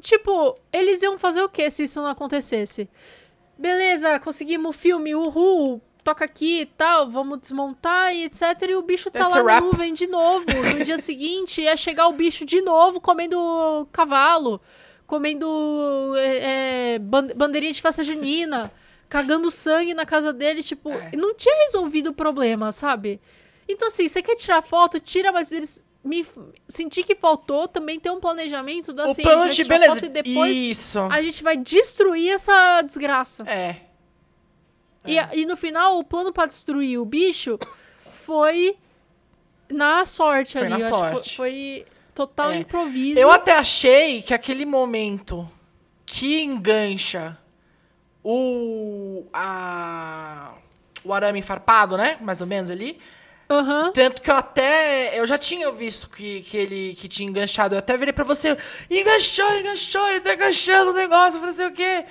Tipo, 0.00 0.58
eles 0.72 1.00
iam 1.02 1.16
fazer 1.16 1.40
o 1.40 1.48
que 1.48 1.70
se 1.70 1.84
isso 1.84 2.02
não 2.02 2.08
acontecesse? 2.08 2.88
Beleza, 3.60 4.18
conseguimos 4.18 4.70
o 4.74 4.78
filme, 4.78 5.14
uhul, 5.14 5.82
toca 6.02 6.24
aqui 6.24 6.62
e 6.62 6.66
tal, 6.66 7.10
vamos 7.10 7.38
desmontar 7.40 8.14
e 8.14 8.24
etc. 8.24 8.42
E 8.70 8.74
o 8.74 8.80
bicho 8.82 9.10
tá 9.10 9.18
That's 9.20 9.34
lá 9.36 9.42
na 9.42 9.60
nuvem 9.60 9.92
de 9.92 10.06
novo. 10.06 10.46
No 10.78 10.82
dia 10.82 10.96
seguinte 10.98 11.60
ia 11.60 11.76
chegar 11.76 12.08
o 12.08 12.12
bicho 12.14 12.46
de 12.46 12.62
novo 12.62 13.02
comendo 13.02 13.86
cavalo, 13.92 14.62
comendo 15.06 16.14
é, 16.16 16.94
é, 16.94 16.98
ban- 16.98 17.28
bandeirinha 17.36 17.72
de 17.72 17.82
festa 17.82 18.02
junina, 18.02 18.72
cagando 19.10 19.50
sangue 19.50 19.92
na 19.92 20.06
casa 20.06 20.32
dele. 20.32 20.62
Tipo, 20.62 20.90
É. 20.90 21.10
não 21.14 21.34
tinha 21.34 21.54
resolvido 21.66 22.08
o 22.10 22.14
problema, 22.14 22.72
sabe? 22.72 23.20
Então, 23.68 23.88
assim, 23.88 24.08
você 24.08 24.22
quer 24.22 24.36
tirar 24.36 24.62
foto, 24.62 24.98
tira, 24.98 25.30
mas 25.32 25.52
eles. 25.52 25.86
Me 26.02 26.24
senti 26.66 27.02
que 27.02 27.14
faltou 27.14 27.68
também 27.68 28.00
ter 28.00 28.10
um 28.10 28.20
planejamento 28.20 28.92
da 28.92 29.06
o 29.06 29.10
assim, 29.10 29.22
vai 29.22 29.36
punch, 29.36 29.54
tirar 29.54 29.68
beleza. 29.68 30.06
e 30.06 30.08
depois 30.08 30.56
Isso. 30.56 30.98
a 31.00 31.20
gente 31.22 31.42
vai 31.42 31.56
destruir 31.58 32.30
essa 32.30 32.80
desgraça. 32.82 33.42
É. 33.46 33.76
E, 35.06 35.18
a- 35.18 35.30
e 35.34 35.44
no 35.44 35.56
final, 35.56 35.98
o 35.98 36.04
plano 36.04 36.32
pra 36.32 36.46
destruir 36.46 36.98
o 36.98 37.04
bicho 37.04 37.58
foi 38.12 38.76
na 39.68 40.06
sorte 40.06 40.56
Foi 40.58 40.66
ali. 40.66 40.82
na 40.82 40.88
sorte. 40.88 41.36
foi, 41.36 41.84
foi 41.84 41.86
total 42.14 42.50
É. 42.50 42.56
improviso. 42.58 43.18
Eu 43.20 43.30
até 43.30 43.52
achei 43.56 44.22
que 44.22 44.32
aquele 44.32 44.64
momento 44.64 45.46
que 46.06 46.42
engancha 46.42 47.36
o. 48.24 49.26
A, 49.32 50.54
o 51.04 51.12
arame 51.14 51.40
farpado, 51.42 51.96
né? 51.96 52.16
Mais 52.20 52.40
ou 52.40 52.46
menos 52.46 52.70
ali. 52.70 52.98
Aham. 53.50 53.90
Tanto 53.92 54.22
que 54.22 54.30
eu 54.30 54.34
até. 54.36 55.18
Eu 55.18 55.26
já 55.26 55.36
tinha 55.36 55.70
visto 55.72 56.08
que, 56.08 56.42
que 56.42 56.56
ele 56.56 56.94
que 56.94 57.08
tinha 57.08 57.28
enganchado. 57.28 57.74
Eu 57.74 57.80
até 57.80 57.96
virei 57.96 58.12
pra 58.12 58.22
você. 58.22 58.56
Enganchou, 58.88 59.52
enganchou, 59.58 60.06
ele 60.08 60.20
tá 60.20 60.34
enganchando 60.34 60.92
o 60.92 60.94
negócio, 60.94 61.36
eu 61.36 61.40
falei 61.40 61.54
assim, 61.54 61.66
o 61.66 61.72
quê? 61.72 62.04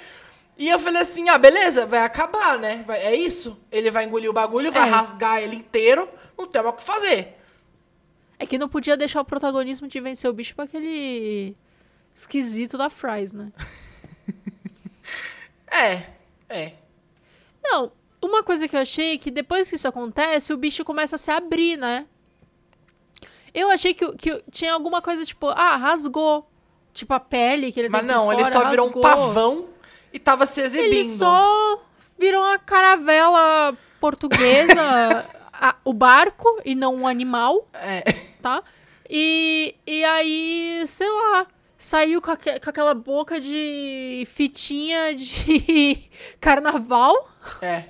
E 0.57 0.67
eu 0.67 0.77
falei 0.77 1.01
assim, 1.01 1.29
ah, 1.29 1.37
beleza, 1.37 1.85
vai 1.85 2.01
acabar, 2.01 2.59
né? 2.59 2.83
Vai- 2.85 2.99
é 2.99 3.15
isso. 3.15 3.57
Ele 3.71 3.89
vai 3.89 4.03
engolir 4.03 4.29
o 4.29 4.33
bagulho, 4.33 4.69
vai 4.73 4.89
É. 4.89 4.91
rasgar 4.91 5.41
ele 5.41 5.55
inteiro, 5.55 6.09
não 6.37 6.45
tem 6.45 6.61
mais 6.61 6.73
o 6.73 6.77
que 6.77 6.83
fazer. 6.83 7.37
É 8.37 8.45
que 8.45 8.57
não 8.57 8.67
podia 8.67 8.97
deixar 8.97 9.21
o 9.21 9.25
protagonismo 9.25 9.87
de 9.87 9.99
vencer 10.01 10.29
o 10.29 10.33
bicho 10.33 10.53
pra 10.53 10.65
aquele 10.65 11.55
esquisito 12.13 12.77
da 12.77 12.89
Fries, 12.89 13.31
né? 13.31 13.51
É, 15.71 16.03
é. 16.49 16.73
Não, 17.63 17.91
uma 18.21 18.43
coisa 18.43 18.67
que 18.67 18.75
eu 18.75 18.79
achei 18.81 19.13
é 19.13 19.17
que 19.17 19.31
depois 19.31 19.69
que 19.69 19.75
isso 19.75 19.87
acontece, 19.87 20.51
o 20.53 20.57
bicho 20.57 20.83
começa 20.85 21.15
a 21.15 21.19
se 21.19 21.31
abrir, 21.31 21.77
né? 21.77 22.05
Eu 23.53 23.69
achei 23.71 23.93
que, 23.93 24.07
que 24.17 24.43
tinha 24.51 24.73
alguma 24.73 25.01
coisa 25.01 25.25
tipo, 25.25 25.47
ah, 25.47 25.75
rasgou. 25.75 26.47
Tipo 26.93 27.13
a 27.13 27.19
pele 27.19 27.71
que 27.71 27.79
ele 27.79 27.89
Mas 27.89 28.05
não, 28.05 28.31
ele 28.33 28.43
fora, 28.43 28.53
só 28.63 28.69
virou 28.69 28.85
um 28.87 28.89
rasgou. 28.89 29.01
pavão 29.01 29.65
e 30.11 30.19
tava 30.19 30.45
se 30.45 30.59
exibindo. 30.59 30.85
Ele 30.93 31.05
só 31.05 31.81
virou 32.17 32.41
uma 32.43 32.57
caravela 32.59 33.77
portuguesa, 34.01 35.25
a- 35.53 35.75
o 35.85 35.93
barco 35.93 36.59
e 36.65 36.73
não 36.75 36.95
um 36.95 37.07
animal, 37.07 37.67
É. 37.73 38.01
tá? 38.41 38.63
E, 39.09 39.75
e 39.87 40.03
aí, 40.03 40.83
sei 40.87 41.09
lá, 41.09 41.47
saiu 41.77 42.21
com, 42.21 42.31
aque- 42.31 42.59
com 42.59 42.69
aquela 42.69 42.93
boca 42.93 43.39
de 43.39 44.27
fitinha 44.33 45.15
de 45.15 46.09
carnaval 46.41 47.29
É. 47.61 47.85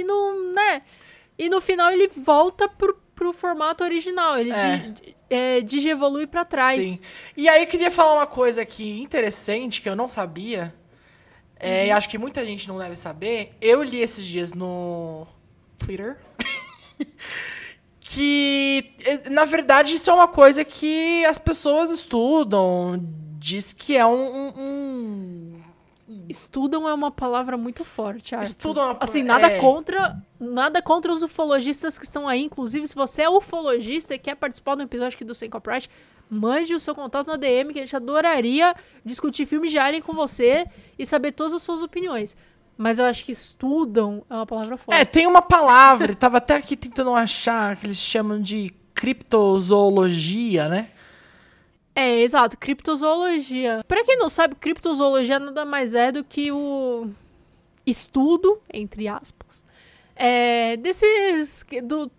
e 0.00 0.04
não, 0.04 0.52
né? 0.52 0.82
E 1.38 1.48
no 1.48 1.60
final 1.60 1.90
ele 1.90 2.08
volta 2.16 2.68
pro, 2.68 2.94
pro 3.14 3.32
formato 3.32 3.82
original, 3.84 4.38
ele 4.38 4.52
É. 4.52 4.76
di- 4.78 5.16
é, 5.30 5.60
digievolui 5.62 6.26
pra 6.26 6.44
trás. 6.44 6.84
Sim. 6.84 7.00
E 7.36 7.48
aí 7.48 7.62
eu 7.62 7.66
queria 7.66 7.90
falar 7.90 8.14
uma 8.14 8.26
coisa 8.26 8.62
aqui 8.62 9.00
interessante 9.00 9.80
que 9.82 9.88
eu 9.88 9.96
não 9.96 10.08
sabia. 10.08 10.72
É, 11.58 11.86
E 11.86 11.90
acho 11.90 12.08
que 12.08 12.18
muita 12.18 12.44
gente 12.44 12.68
não 12.68 12.78
deve 12.78 12.94
saber. 12.94 13.52
Eu 13.60 13.82
li 13.82 14.00
esses 14.00 14.24
dias 14.24 14.52
no 14.52 15.26
Twitter. 15.78 16.18
que, 18.00 18.92
na 19.30 19.44
verdade, 19.44 19.94
isso 19.94 20.10
é 20.10 20.12
uma 20.14 20.28
coisa 20.28 20.64
que 20.64 21.24
as 21.24 21.38
pessoas 21.38 21.90
estudam. 21.90 23.00
Diz 23.38 23.72
que 23.72 23.96
é 23.96 24.06
um. 24.06 24.12
um- 24.36 24.52
um- 24.56 25.63
Estudam 26.28 26.88
é 26.88 26.92
uma 26.92 27.10
palavra 27.10 27.56
muito 27.56 27.84
forte, 27.84 28.34
Arthur. 28.34 28.46
Estudam 28.46 28.82
é 28.82 28.86
uma- 28.92 28.96
Assim, 29.00 29.22
nada 29.22 29.46
é. 29.46 29.58
contra, 29.58 30.16
nada 30.38 30.82
contra 30.82 31.10
os 31.12 31.22
ufologistas 31.22 31.98
que 31.98 32.04
estão 32.04 32.28
aí. 32.28 32.42
Inclusive, 32.42 32.86
se 32.86 32.94
você 32.94 33.22
é 33.22 33.28
ufologista 33.28 34.14
e 34.14 34.18
quer 34.18 34.34
participar 34.34 34.74
do 34.74 34.82
episódio 34.82 35.14
aqui 35.16 35.24
do 35.24 35.34
Sem 35.34 35.48
Copyright, 35.48 35.88
mande 36.28 36.74
o 36.74 36.80
seu 36.80 36.94
contato 36.94 37.26
na 37.28 37.36
DM, 37.36 37.72
que 37.72 37.78
a 37.78 37.82
gente 37.82 37.96
adoraria 37.96 38.74
discutir 39.04 39.46
filmes 39.46 39.70
de 39.70 39.78
Alien 39.78 40.02
com 40.02 40.12
você 40.12 40.66
e 40.98 41.06
saber 41.06 41.32
todas 41.32 41.54
as 41.54 41.62
suas 41.62 41.82
opiniões. 41.82 42.36
Mas 42.76 42.98
eu 42.98 43.06
acho 43.06 43.24
que 43.24 43.32
estudam 43.32 44.24
é 44.28 44.34
uma 44.34 44.46
palavra 44.46 44.76
forte. 44.76 45.00
É, 45.00 45.04
tem 45.04 45.26
uma 45.26 45.40
palavra, 45.40 46.10
eu 46.12 46.16
tava 46.16 46.38
até 46.38 46.56
aqui 46.56 46.76
tentando 46.76 47.14
achar, 47.14 47.76
que 47.76 47.86
eles 47.86 47.96
chamam 47.98 48.42
de 48.42 48.74
criptozoologia, 48.94 50.68
né? 50.68 50.88
É, 51.94 52.20
exato, 52.20 52.56
criptozoologia. 52.58 53.84
Pra 53.86 54.04
quem 54.04 54.16
não 54.16 54.28
sabe, 54.28 54.56
criptozoologia 54.56 55.38
nada 55.38 55.64
mais 55.64 55.94
é 55.94 56.10
do 56.10 56.24
que 56.24 56.50
o 56.50 57.08
estudo, 57.86 58.60
entre 58.72 59.06
aspas, 59.06 59.62
é, 60.16 60.76
desses, 60.76 61.64
do, 61.84 62.10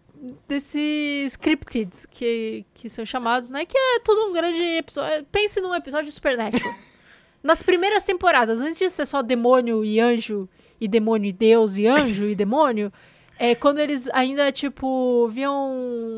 desses 0.47 1.35
cryptids 1.35 2.05
que, 2.05 2.65
que 2.73 2.89
são 2.89 3.05
chamados, 3.05 3.49
né? 3.49 3.65
Que 3.65 3.77
é 3.77 3.99
tudo 3.99 4.29
um 4.29 4.31
grande 4.31 4.61
episódio. 4.61 5.25
Pense 5.31 5.59
num 5.59 5.75
episódio 5.75 6.05
de 6.05 6.11
Supernatural. 6.11 6.73
Nas 7.43 7.61
primeiras 7.61 8.03
temporadas, 8.03 8.59
antes 8.61 8.79
de 8.79 8.89
ser 8.89 9.05
só 9.05 9.21
demônio 9.21 9.85
e 9.85 9.99
anjo, 9.99 10.49
e 10.81 10.87
demônio 10.87 11.29
e 11.29 11.33
deus, 11.33 11.77
e 11.77 11.85
anjo 11.85 12.23
e 12.25 12.33
demônio, 12.33 12.91
é 13.37 13.53
quando 13.53 13.79
eles 13.79 14.09
ainda, 14.13 14.51
tipo, 14.51 15.27
viam 15.29 15.71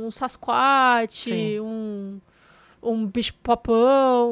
um 0.06 0.10
Sasquatch, 0.10 1.26
Sim. 1.26 1.60
um, 1.60 2.22
um 2.81 3.05
bicho 3.05 3.33
papão, 3.35 4.31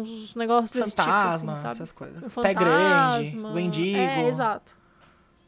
uns 0.00 0.34
negócios 0.34 0.72
desse 0.72 0.96
Fantasma, 0.96 1.38
tipo, 1.38 1.50
assim, 1.52 1.62
sabe? 1.62 1.74
essas 1.74 1.92
coisas. 1.92 2.22
Um 2.24 2.42
Pé 2.42 2.54
grande, 2.54 3.30
fantasma. 3.30 3.52
o 3.52 3.58
endigo. 3.58 3.96
É, 3.96 4.28
exato. 4.28 4.76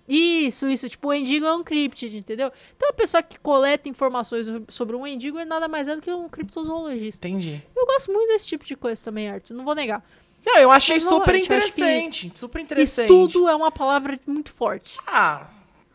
Isso, 0.08 0.68
isso. 0.68 0.88
Tipo, 0.88 1.08
o 1.08 1.14
endigo 1.14 1.44
é 1.44 1.54
um 1.54 1.64
cryptid, 1.64 2.16
entendeu? 2.16 2.52
Então, 2.76 2.88
a 2.88 2.92
pessoa 2.92 3.22
que 3.22 3.38
coleta 3.40 3.88
informações 3.88 4.46
sobre 4.68 4.94
um 4.94 5.06
endigo 5.06 5.38
é 5.38 5.44
nada 5.44 5.66
mais 5.66 5.88
é 5.88 5.96
do 5.96 6.02
que 6.02 6.10
um 6.10 6.28
criptozoologista. 6.28 7.28
Entendi. 7.28 7.60
Eu 7.74 7.86
gosto 7.86 8.12
muito 8.12 8.28
desse 8.28 8.46
tipo 8.46 8.64
de 8.64 8.76
coisa 8.76 9.02
também, 9.02 9.28
Arthur. 9.28 9.54
Não 9.54 9.64
vou 9.64 9.74
negar. 9.74 10.04
Não, 10.44 10.58
eu 10.58 10.70
achei 10.70 10.96
Mas, 10.96 11.02
super 11.02 11.34
interessante. 11.34 12.30
Super 12.36 12.60
interessante. 12.60 13.06
Estudo 13.06 13.48
é 13.48 13.56
uma 13.56 13.72
palavra 13.72 14.18
muito 14.24 14.52
forte. 14.52 14.96
Ah, 15.04 15.48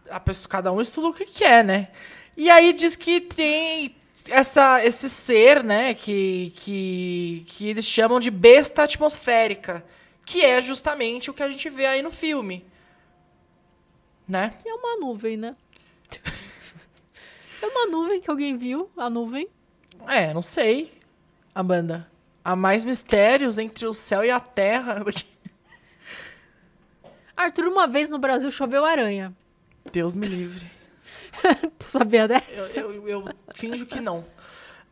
a 0.10 0.20
pessoa, 0.20 0.50
cada 0.50 0.74
um 0.74 0.82
estuda 0.82 1.08
o 1.08 1.14
que 1.14 1.26
quer, 1.26 1.64
né? 1.64 1.88
E 2.36 2.50
aí 2.50 2.74
diz 2.74 2.98
que 2.98 3.22
tem 3.22 3.96
essa, 4.30 4.84
esse 4.86 5.10
ser, 5.10 5.64
né, 5.64 5.94
que, 5.94 6.52
que, 6.56 7.46
que 7.48 7.70
eles 7.70 7.86
chamam 7.86 8.20
de 8.20 8.30
besta 8.30 8.84
atmosférica, 8.84 9.84
que 10.26 10.44
é 10.44 10.62
justamente 10.62 11.30
o 11.30 11.34
que 11.34 11.44
a 11.44 11.50
gente 11.50 11.70
vê 11.70 11.86
aí 11.86 12.02
no 12.02 12.12
filme. 12.12 12.66
Né? 14.28 14.54
Que 14.62 14.70
é 14.70 14.74
uma 14.74 14.98
nuvem, 14.98 15.38
né? 15.38 15.56
é 17.62 17.66
uma 17.66 17.88
nuvem 17.88 18.22
que 18.22 18.30
alguém 18.30 18.56
viu, 18.56 18.90
a 18.96 19.10
nuvem. 19.10 19.48
É, 20.08 20.34
não 20.34 20.42
sei. 20.42 21.00
Amanda. 21.54 22.10
Há 22.44 22.56
mais 22.56 22.84
mistérios 22.84 23.58
entre 23.58 23.86
o 23.86 23.94
céu 23.94 24.24
e 24.24 24.32
a 24.32 24.40
terra. 24.40 25.04
Arthur, 27.38 27.68
uma 27.68 27.88
vez 27.88 28.10
no 28.10 28.18
Brasil 28.18 28.50
choveu 28.50 28.84
aranha. 28.86 29.34
Deus 29.92 30.16
me 30.16 30.28
livre. 30.28 30.81
Tu 31.80 31.84
sabia 31.84 32.22
Eu, 32.22 32.28
dessa? 32.28 32.80
eu, 32.80 33.08
eu 33.08 33.26
finjo 33.56 33.86
que 33.86 34.00
não. 34.00 34.26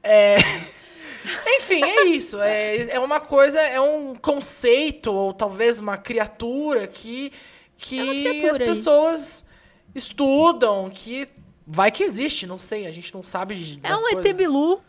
É, 0.02 0.38
Enfim, 1.58 1.84
é 1.84 2.04
isso. 2.06 2.40
É, 2.40 2.92
é 2.92 3.00
uma 3.00 3.20
coisa, 3.20 3.60
é 3.60 3.80
um 3.80 4.16
conceito, 4.16 5.12
ou 5.12 5.34
talvez 5.34 5.80
uma 5.80 5.98
criatura 5.98 6.88
que, 6.88 7.32
que 7.78 8.00
É 8.00 8.42
criatura 8.42 8.52
as 8.52 8.60
aí. 8.60 8.66
pessoas 8.66 9.46
estudam, 9.94 10.90
que 10.90 11.28
vai 11.68 11.92
que 11.92 12.04
existe, 12.04 12.48
não 12.48 12.58
sei, 12.58 12.88
a 12.88 12.92
gente 12.92 13.14
não 13.14 13.24
sabe. 13.24 13.80
É 13.84 13.90
das 13.90 14.02
um 14.02 14.08
ET 14.08 14.14
coisas. 14.14 14.34
Bilu. 14.34 14.82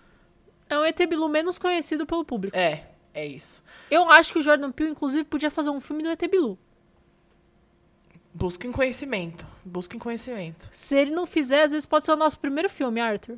É 0.69 0.79
um 0.79 0.85
ET 0.85 0.99
Bilu 1.07 1.29
menos 1.29 1.59
conhecido 1.59 2.07
pelo 2.07 2.25
público. 2.25 2.57
É, 2.57 2.85
É 3.13 3.27
isso. 3.27 3.63
Eu 3.91 4.09
acho 4.09 4.33
que 4.33 4.39
o 4.39 4.43
Jordan 4.43 4.71
Peele, 4.71 4.93
inclusive, 4.93 5.25
podia 5.25 5.51
fazer 5.51 5.71
um 5.71 5.81
filme 5.81 6.03
do 6.05 6.11
ET 6.11 6.21
Bilu. 6.31 6.57
Busquem 8.33 8.71
conhecimento. 8.71 9.45
Busquem 9.65 9.99
conhecimento. 9.99 10.69
Se 10.71 10.97
ele 10.97 11.11
não 11.11 11.27
fizer, 11.27 11.63
às 11.65 11.73
vezes 11.73 11.85
pode 11.87 12.05
ser 12.05 12.13
o 12.13 12.17
nosso 12.17 12.39
primeiro 12.39 12.69
filme, 12.69 13.01
Arthur. 13.01 13.37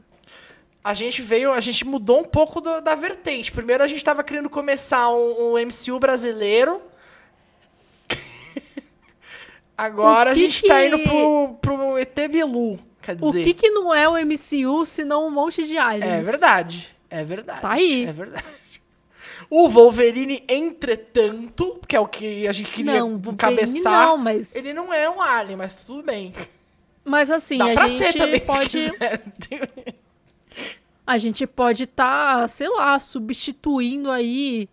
A 0.85 0.95
gente 0.95 1.23
veio, 1.23 1.53
a 1.53 1.61
gente 1.61 1.85
mudou 1.87 2.21
um 2.21 2.25
pouco 2.25 2.61
do- 2.61 2.81
da 2.81 2.95
vertente. 2.95 3.51
Primeiro 3.53 3.83
a 3.83 3.87
gente 3.87 4.05
tava 4.05 4.23
querendo 4.25 4.51
começar 4.51 5.09
um, 5.11 5.53
um 5.55 5.59
MCU 5.59 5.99
brasileiro. 5.99 6.83
Agora 9.77 10.31
O 10.31 10.33
a 10.33 10.35
que 10.35 10.41
gente 10.41 10.67
tá 10.67 10.81
que- 10.81 10.87
indo 10.89 10.99
pro, 11.01 11.57
pro 11.61 11.99
ET 11.99 12.29
Bilu. 12.29 12.79
Quer 13.01 13.17
O 13.21 13.33
dizer, 13.33 13.45
que 13.45 13.55
que 13.55 13.71
não 13.71 13.93
é 13.93 14.09
o 14.09 14.13
MCU 14.17 14.85
senão 14.87 15.27
um 15.27 15.31
monte 15.31 15.67
de 15.67 15.77
aliens? 15.77 16.29
é 16.29 16.31
verdade. 16.31 16.89
É 17.11 17.25
verdade. 17.25 17.61
Tá 17.61 17.73
aí. 17.73 18.05
É 18.05 18.13
verdade. 18.13 18.45
O 19.49 19.69
Wolverine, 19.69 20.45
entretanto, 20.49 21.81
que 21.87 21.97
é 21.97 22.01
o 22.01 22.07
que 22.07 22.47
a 22.47 22.53
gente 22.53 22.71
queria 22.71 23.01
Não, 23.01 23.17
encabeçar, 23.17 24.09
não, 24.09 24.19
mas... 24.19 24.55
ele 24.55 24.73
não 24.73 24.93
é 24.93 25.09
um 25.09 25.21
alien, 25.21 25.57
mas 25.57 25.75
tudo 25.75 26.03
bem. 26.03 26.33
Mas 27.05 27.31
assim, 27.31 27.59
Dá 27.59 27.71
a 27.71 27.75
pra 27.75 27.89
gente 27.89 28.05
ser 28.05 28.13
também, 28.15 28.41
pode... 28.41 28.93
A 31.07 31.19
gente 31.19 31.47
pode 31.47 31.83
estar, 31.83 32.49
sei 32.49 32.69
lá, 32.69 32.99
substituindo 32.99 34.11
aí 34.11 34.69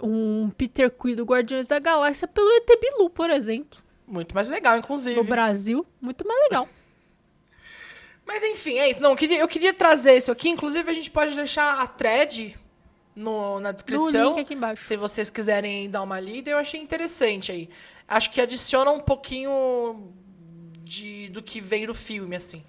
um 0.00 0.50
Peter 0.50 0.90
Quill 0.90 1.16
do 1.16 1.24
Guardiões 1.24 1.66
da 1.66 1.78
Galáxia 1.78 2.28
pelo 2.28 2.50
ET 2.56 2.68
Bilu, 2.80 3.08
por 3.08 3.30
exemplo. 3.30 3.80
Muito 4.06 4.34
mais 4.34 4.48
legal, 4.48 4.76
inclusive. 4.76 5.16
No 5.16 5.24
Brasil, 5.24 5.86
muito 6.00 6.26
mais 6.26 6.40
legal. 6.42 6.68
Mas 8.26 8.42
enfim, 8.42 8.78
é 8.78 8.90
isso. 8.90 9.00
Não, 9.00 9.10
eu 9.10 9.16
queria, 9.16 9.38
eu 9.38 9.48
queria 9.48 9.72
trazer 9.72 10.16
isso 10.16 10.30
aqui. 10.30 10.48
Inclusive, 10.48 10.88
a 10.90 10.94
gente 10.94 11.10
pode 11.10 11.34
deixar 11.34 11.80
a 11.80 11.86
thread 11.86 12.56
no, 13.14 13.60
na 13.60 13.68
No 13.70 13.74
descrição. 13.74 14.38
embaixo. 14.50 14.82
Se 14.84 14.96
vocês 14.96 15.30
quiserem 15.30 15.88
dar 15.90 16.02
uma 16.02 16.18
lida, 16.18 16.50
eu 16.50 16.58
achei 16.58 16.80
interessante 16.80 17.52
aí. 17.52 17.68
Acho 18.08 18.30
que 18.30 18.40
adiciona 18.40 18.90
um 18.90 19.00
pouquinho 19.00 20.12
de, 20.82 21.28
do 21.28 21.42
que 21.42 21.60
vem 21.60 21.86
do 21.86 21.94
filme, 21.94 22.36
assim. 22.36 22.64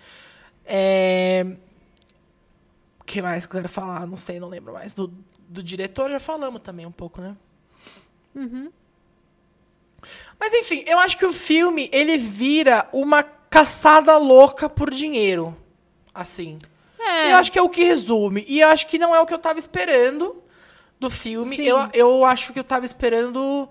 É... 0.65 1.45
O 2.99 3.03
que 3.03 3.21
mais 3.21 3.45
que 3.45 3.55
eu 3.55 3.59
quero 3.61 3.71
falar? 3.71 4.07
Não 4.07 4.17
sei, 4.17 4.39
não 4.39 4.47
lembro 4.47 4.73
mais. 4.73 4.93
Do, 4.93 5.13
do 5.47 5.61
diretor 5.61 6.09
já 6.09 6.19
falamos 6.19 6.61
também 6.61 6.85
um 6.85 6.91
pouco, 6.91 7.21
né? 7.21 7.35
Uhum. 8.33 8.71
Mas 10.39 10.53
enfim, 10.53 10.83
eu 10.87 10.99
acho 10.99 11.17
que 11.17 11.25
o 11.25 11.33
filme, 11.33 11.89
ele 11.91 12.17
vira 12.17 12.87
uma 12.91 13.23
caçada 13.23 14.17
louca 14.17 14.69
por 14.69 14.89
dinheiro. 14.89 15.55
Assim. 16.13 16.59
É, 17.05 17.31
Eu 17.31 17.37
acho 17.37 17.51
que 17.51 17.59
é 17.59 17.61
o 17.61 17.69
que 17.69 17.83
resume. 17.83 18.45
E 18.47 18.59
eu 18.59 18.69
acho 18.69 18.87
que 18.87 18.97
não 18.97 19.13
é 19.13 19.19
o 19.19 19.25
que 19.25 19.33
eu 19.33 19.39
tava 19.39 19.59
esperando 19.59 20.41
do 20.99 21.09
filme. 21.09 21.55
Sim. 21.55 21.63
Eu, 21.63 21.89
eu 21.93 22.25
acho 22.25 22.53
que 22.53 22.59
eu 22.59 22.63
tava 22.63 22.85
esperando 22.85 23.69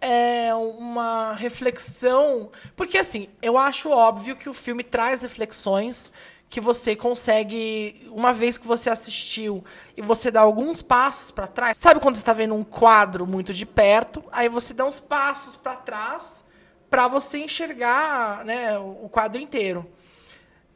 é, 0.00 0.54
uma 0.54 1.34
reflexão. 1.34 2.50
Porque, 2.76 2.98
assim, 2.98 3.28
eu 3.42 3.58
acho 3.58 3.90
óbvio 3.90 4.36
que 4.36 4.48
o 4.48 4.54
filme 4.54 4.84
traz 4.84 5.22
reflexões 5.22 6.12
que 6.48 6.60
você 6.60 6.96
consegue, 6.96 8.08
uma 8.10 8.32
vez 8.32 8.56
que 8.56 8.66
você 8.66 8.88
assistiu 8.88 9.62
e 9.94 10.00
você 10.00 10.30
dá 10.30 10.40
alguns 10.40 10.80
passos 10.80 11.30
pra 11.30 11.46
trás. 11.46 11.76
Sabe 11.76 12.00
quando 12.00 12.14
você 12.14 12.24
tá 12.24 12.32
vendo 12.32 12.54
um 12.54 12.64
quadro 12.64 13.26
muito 13.26 13.52
de 13.52 13.66
perto, 13.66 14.24
aí 14.32 14.48
você 14.48 14.72
dá 14.72 14.86
uns 14.86 14.98
passos 14.98 15.56
pra 15.56 15.76
trás 15.76 16.42
pra 16.88 17.06
você 17.06 17.38
enxergar, 17.38 18.46
né, 18.46 18.78
o 18.78 19.04
o 19.04 19.08
quadro 19.10 19.38
inteiro 19.38 19.86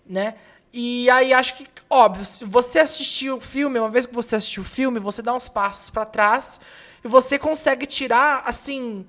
né? 0.06 0.34
E 0.72 1.08
aí 1.10 1.32
acho 1.32 1.54
que, 1.56 1.66
óbvio, 1.90 2.24
se 2.24 2.44
você 2.44 2.78
assistiu 2.78 3.36
o 3.36 3.40
filme, 3.40 3.78
uma 3.78 3.90
vez 3.90 4.06
que 4.06 4.14
você 4.14 4.36
assistiu 4.36 4.62
o 4.62 4.66
filme, 4.66 4.98
você 4.98 5.20
dá 5.20 5.34
uns 5.34 5.48
passos 5.48 5.90
pra 5.90 6.06
trás 6.06 6.58
e 7.04 7.08
você 7.08 7.38
consegue 7.38 7.86
tirar, 7.86 8.42
assim, 8.46 9.06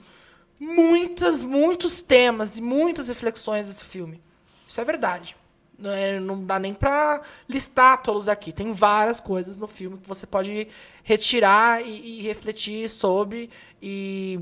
muitas, 0.59 1.41
muitos 1.41 2.01
temas 2.01 2.57
e 2.57 2.61
muitas 2.61 3.07
reflexões 3.07 3.67
desse 3.67 3.83
filme. 3.85 4.21
Isso 4.67 4.81
é 4.81 4.83
verdade. 4.83 5.35
Não, 5.77 5.89
é- 5.91 6.19
não 6.19 6.43
dá 6.45 6.59
nem 6.59 6.73
pra 6.73 7.21
listar 7.47 8.01
todos 8.01 8.27
aqui. 8.29 8.51
Tem 8.51 8.73
várias 8.73 9.19
coisas 9.21 9.57
no 9.57 9.67
filme 9.67 9.97
que 9.97 10.07
você 10.07 10.25
pode 10.27 10.67
retirar 11.03 11.81
e, 11.85 12.19
e 12.19 12.21
refletir 12.23 12.89
sobre. 12.89 13.49
E 13.81 14.39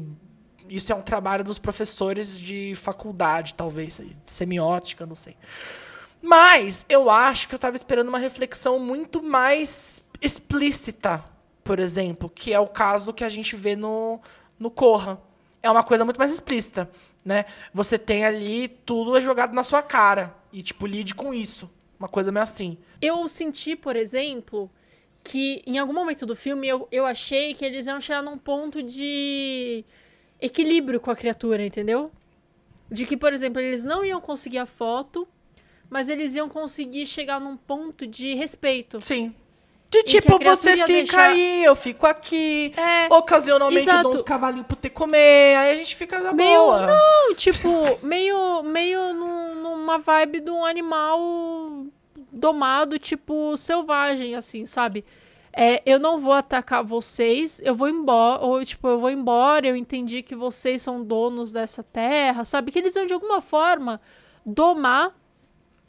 isso 0.67 0.91
é 0.91 0.95
um 0.95 1.01
trabalho 1.01 1.43
dos 1.43 1.57
professores 1.59 2.39
de 2.39 2.73
faculdade, 2.75 3.53
talvez, 3.53 3.99
semiótica, 4.25 5.05
não 5.05 5.15
sei. 5.15 5.35
Mas 6.21 6.85
eu 6.87 7.09
acho 7.09 7.47
que 7.47 7.55
eu 7.55 7.59
tava 7.59 7.75
esperando 7.75 8.09
uma 8.09 8.19
reflexão 8.19 8.77
muito 8.77 9.23
mais 9.23 10.03
explícita, 10.21 11.23
por 11.63 11.79
exemplo, 11.79 12.29
que 12.29 12.53
é 12.53 12.59
o 12.59 12.67
caso 12.67 13.13
que 13.13 13.23
a 13.23 13.29
gente 13.29 13.55
vê 13.55 13.75
no, 13.75 14.19
no 14.59 14.69
Corra. 14.69 15.19
É 15.63 15.69
uma 15.69 15.83
coisa 15.83 16.05
muito 16.05 16.17
mais 16.17 16.31
explícita, 16.31 16.89
né? 17.25 17.45
Você 17.73 17.97
tem 17.97 18.23
ali 18.23 18.67
tudo 18.67 19.17
é 19.17 19.21
jogado 19.21 19.53
na 19.53 19.63
sua 19.63 19.81
cara 19.81 20.35
e 20.53 20.61
tipo 20.61 20.85
lide 20.85 21.15
com 21.15 21.33
isso, 21.33 21.69
uma 21.99 22.07
coisa 22.07 22.31
meio 22.31 22.43
assim. 22.43 22.77
Eu 23.01 23.27
senti, 23.27 23.75
por 23.75 23.95
exemplo, 23.95 24.69
que 25.23 25.61
em 25.65 25.77
algum 25.77 25.93
momento 25.93 26.25
do 26.25 26.35
filme 26.35 26.67
eu, 26.67 26.87
eu 26.91 27.05
achei 27.05 27.53
que 27.53 27.65
eles 27.65 27.87
iam 27.87 27.99
chegar 27.99 28.21
num 28.21 28.37
ponto 28.37 28.81
de 28.81 29.83
equilíbrio 30.39 30.99
com 30.99 31.11
a 31.11 31.15
criatura, 31.15 31.65
entendeu? 31.65 32.11
De 32.89 33.05
que, 33.05 33.15
por 33.15 33.31
exemplo, 33.31 33.61
eles 33.61 33.85
não 33.85 34.03
iam 34.03 34.19
conseguir 34.19 34.57
a 34.57 34.65
foto, 34.65 35.27
mas 35.91 36.09
eles 36.09 36.33
iam 36.33 36.47
conseguir 36.49 37.05
chegar 37.05 37.39
num 37.39 37.55
ponto 37.57 38.07
de 38.07 38.33
respeito. 38.33 38.99
Sim. 39.01 39.35
De 39.91 40.03
tipo, 40.03 40.39
você 40.39 40.71
fica 40.77 40.87
deixar- 40.87 41.29
aí, 41.31 41.65
eu 41.65 41.75
fico 41.75 42.07
aqui. 42.07 42.73
É, 42.77 43.13
Ocasionalmente 43.13 43.79
eu 43.87 43.91
dou 43.91 43.99
exato. 43.99 44.09
uns 44.15 44.21
cavalinhos 44.21 44.65
pra 44.65 44.77
ter 44.77 44.89
comer, 44.89 45.57
aí 45.57 45.71
a 45.73 45.75
gente 45.75 45.93
fica 45.97 46.17
na 46.17 46.31
Meio- 46.31 46.57
boa. 46.61 46.87
Não, 46.87 47.35
tipo, 47.35 47.69
meio, 48.01 48.63
meio 48.63 49.13
num- 49.13 49.55
numa 49.55 49.97
vibe 49.97 50.39
de 50.39 50.49
um 50.49 50.63
animal 50.63 51.19
domado, 52.31 52.97
tipo, 52.97 53.55
selvagem, 53.57 54.33
assim, 54.35 54.65
sabe? 54.65 55.03
É, 55.53 55.81
eu 55.85 55.99
não 55.99 56.17
vou 56.17 56.31
atacar 56.31 56.81
vocês, 56.85 57.59
eu 57.61 57.75
vou 57.75 57.89
embora, 57.89 58.41
ou 58.41 58.63
tipo, 58.63 58.87
eu 58.87 58.97
vou 58.97 59.09
embora, 59.09 59.67
eu 59.67 59.75
entendi 59.75 60.23
que 60.23 60.33
vocês 60.33 60.81
são 60.81 61.03
donos 61.03 61.51
dessa 61.51 61.83
terra, 61.83 62.45
sabe? 62.45 62.71
Que 62.71 62.79
eles 62.79 62.93
vão 62.93 63.05
de 63.05 63.11
alguma 63.13 63.41
forma 63.41 63.99
domar 64.45 65.13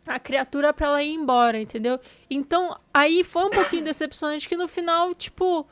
a 0.06 0.18
criatura 0.18 0.72
pra 0.72 0.86
ela 0.86 1.02
ir 1.02 1.14
embora, 1.14 1.60
entendeu? 1.60 1.98
Então, 2.28 2.76
aí 2.92 3.22
foi 3.22 3.44
um 3.44 3.50
pouquinho 3.50 3.84
decepcionante 3.84 4.48
que 4.48 4.56
no 4.56 4.68
final, 4.68 5.14
tipo, 5.14 5.66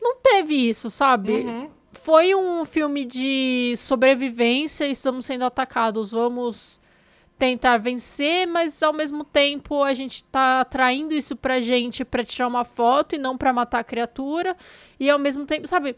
não 0.00 0.16
teve 0.16 0.54
isso, 0.54 0.90
sabe? 0.90 1.32
Uhum. 1.32 1.70
foi 1.92 2.34
um 2.34 2.64
filme 2.64 3.04
de 3.04 3.74
sobrevivência, 3.76 4.84
estamos 4.86 5.26
sendo 5.26 5.44
atacados, 5.44 6.10
vamos 6.10 6.80
tentar 7.38 7.78
vencer, 7.78 8.46
mas 8.46 8.82
ao 8.82 8.92
mesmo 8.92 9.24
tempo 9.24 9.82
a 9.82 9.92
gente 9.92 10.22
tá 10.24 10.60
atraindo 10.60 11.14
isso 11.14 11.34
pra 11.36 11.60
gente 11.60 12.04
pra 12.04 12.24
tirar 12.24 12.46
uma 12.46 12.64
foto 12.64 13.14
e 13.14 13.18
não 13.18 13.36
pra 13.36 13.52
matar 13.52 13.80
a 13.80 13.84
criatura, 13.84 14.56
e 14.98 15.10
ao 15.10 15.18
mesmo 15.18 15.44
tempo, 15.46 15.66
sabe? 15.66 15.96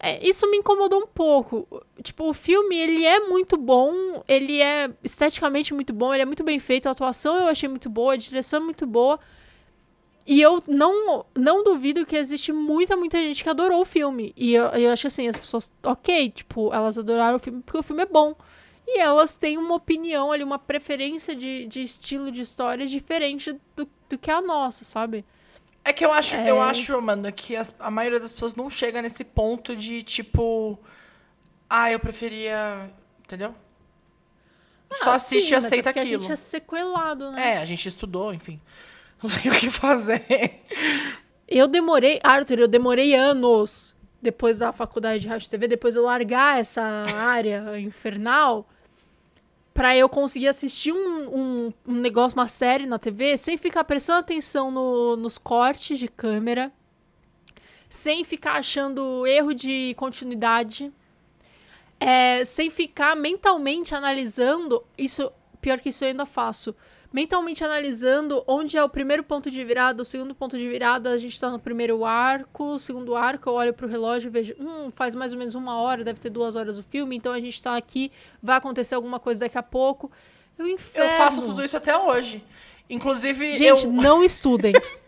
É, 0.00 0.24
isso 0.26 0.48
me 0.48 0.58
incomodou 0.58 1.00
um 1.00 1.06
pouco. 1.06 1.66
Tipo, 2.02 2.30
o 2.30 2.34
filme, 2.34 2.76
ele 2.76 3.04
é 3.04 3.20
muito 3.20 3.56
bom, 3.56 4.22
ele 4.28 4.60
é 4.60 4.90
esteticamente 5.02 5.74
muito 5.74 5.92
bom, 5.92 6.14
ele 6.14 6.22
é 6.22 6.26
muito 6.26 6.44
bem 6.44 6.58
feito, 6.60 6.88
a 6.88 6.92
atuação 6.92 7.36
eu 7.36 7.48
achei 7.48 7.68
muito 7.68 7.90
boa, 7.90 8.12
a 8.12 8.16
direção 8.16 8.60
é 8.60 8.64
muito 8.64 8.86
boa. 8.86 9.18
E 10.24 10.40
eu 10.42 10.62
não, 10.68 11.24
não 11.34 11.64
duvido 11.64 12.04
que 12.04 12.14
existe 12.14 12.52
muita, 12.52 12.96
muita 12.96 13.16
gente 13.18 13.42
que 13.42 13.48
adorou 13.48 13.80
o 13.80 13.84
filme. 13.86 14.32
E 14.36 14.54
eu, 14.54 14.66
eu 14.66 14.92
acho 14.92 15.06
assim, 15.06 15.26
as 15.26 15.38
pessoas, 15.38 15.72
ok, 15.82 16.30
tipo, 16.30 16.72
elas 16.72 16.98
adoraram 16.98 17.36
o 17.36 17.40
filme 17.40 17.62
porque 17.62 17.78
o 17.78 17.82
filme 17.82 18.02
é 18.02 18.06
bom. 18.06 18.36
E 18.86 19.00
elas 19.00 19.36
têm 19.36 19.58
uma 19.58 19.74
opinião 19.74 20.30
ali, 20.30 20.44
uma 20.44 20.58
preferência 20.58 21.34
de, 21.34 21.66
de 21.66 21.82
estilo 21.82 22.30
de 22.30 22.42
história 22.42 22.86
diferente 22.86 23.52
do, 23.74 23.88
do 24.08 24.18
que 24.18 24.30
a 24.30 24.40
nossa, 24.40 24.84
sabe? 24.84 25.24
É 25.88 25.92
que 25.92 26.04
eu 26.04 26.12
acho, 26.12 26.36
É. 26.36 26.50
eu 26.50 26.60
acho, 26.60 26.94
Amanda, 26.96 27.32
que 27.32 27.56
as- 27.56 27.74
a 27.78 27.90
maioria 27.90 28.20
das 28.20 28.32
pessoas 28.32 28.54
não 28.54 28.68
chega 28.68 29.00
nesse 29.00 29.24
ponto 29.24 29.74
de 29.74 30.02
tipo. 30.02 30.78
Ah, 31.68 31.90
eu 31.90 31.98
preferia. 31.98 32.90
Entendeu? 33.24 33.54
Só 35.02 35.10
Ah, 35.10 35.14
assiste 35.14 35.48
sim, 35.48 35.52
e 35.52 35.54
é 35.54 35.58
aceita 35.58 35.82
porque 35.90 36.00
aquilo. 36.00 36.18
a 36.18 36.20
gente 36.22 36.32
é 36.32 36.36
sequelado, 36.36 37.30
né? 37.32 37.54
É, 37.54 37.58
a 37.58 37.64
gente 37.64 37.86
estudou, 37.88 38.32
enfim. 38.32 38.60
Não 39.22 39.28
sei 39.30 39.50
o 39.50 39.54
que 39.54 39.70
fazer. 39.70 40.22
Eu 41.46 41.66
demorei, 41.66 42.20
Arthur, 42.22 42.58
eu 42.60 42.68
demorei 42.68 43.14
anos 43.14 43.94
depois 44.20 44.58
da 44.58 44.72
faculdade 44.72 45.20
de 45.22 45.28
rádio 45.28 45.48
TV, 45.48 45.68
depois 45.68 45.94
eu 45.96 46.02
largar 46.02 46.58
essa 46.60 46.82
área 46.82 47.78
infernal, 47.78 48.68
pra 49.78 49.96
eu 49.96 50.08
conseguir 50.08 50.48
assistir 50.48 50.90
um, 50.90 50.96
um, 51.68 51.72
um 51.86 51.92
negócio, 51.92 52.36
uma 52.36 52.48
série 52.48 52.84
na 52.84 52.98
TV, 52.98 53.36
sem 53.36 53.56
ficar 53.56 53.84
prestando 53.84 54.18
atenção 54.18 54.72
no- 54.72 55.14
nos 55.16 55.38
cortes 55.38 56.00
de 56.00 56.08
câmera, 56.08 56.72
sem 57.88 58.24
ficar 58.24 58.54
achando 58.54 59.24
erro 59.24 59.54
de 59.54 59.94
continuidade, 59.96 60.92
é, 62.00 62.42
sem 62.44 62.70
ficar 62.70 63.14
mentalmente 63.14 63.94
analisando 63.94 64.82
isso 64.98 65.30
pior 65.60 65.78
que 65.78 65.90
isso 65.90 66.02
eu 66.02 66.08
ainda 66.08 66.26
faço. 66.26 66.74
Mentalmente 67.10 67.64
analisando 67.64 68.44
onde 68.46 68.76
é 68.76 68.84
o 68.84 68.88
primeiro 68.88 69.22
ponto 69.22 69.50
de 69.50 69.64
virada, 69.64 70.02
o 70.02 70.04
segundo 70.04 70.34
ponto 70.34 70.58
de 70.58 70.68
virada, 70.68 71.10
a 71.10 71.18
gente 71.18 71.40
tá 71.40 71.48
no 71.48 71.58
primeiro 71.58 72.04
arco, 72.04 72.74
o 72.74 72.78
segundo 72.78 73.14
arco, 73.14 73.48
eu 73.48 73.54
olho 73.54 73.72
pro 73.72 73.88
relógio 73.88 74.28
e 74.28 74.30
vejo, 74.30 74.54
hum, 74.60 74.90
faz 74.90 75.14
mais 75.14 75.32
ou 75.32 75.38
menos 75.38 75.54
uma 75.54 75.80
hora, 75.80 76.04
deve 76.04 76.20
ter 76.20 76.28
duas 76.28 76.54
horas 76.54 76.76
o 76.76 76.82
filme, 76.82 77.16
então 77.16 77.32
a 77.32 77.40
gente 77.40 77.62
tá 77.62 77.76
aqui, 77.76 78.12
vai 78.42 78.58
acontecer 78.58 78.94
alguma 78.94 79.18
coisa 79.18 79.40
daqui 79.40 79.56
a 79.56 79.62
pouco. 79.62 80.10
Eu. 80.58 80.66
Eu 80.66 81.10
faço 81.16 81.46
tudo 81.46 81.64
isso 81.64 81.76
até 81.76 81.96
hoje. 81.96 82.44
Inclusive, 82.90 83.56
Gente, 83.56 83.84
eu, 83.84 83.92
não 83.92 84.22
estudem. 84.22 84.72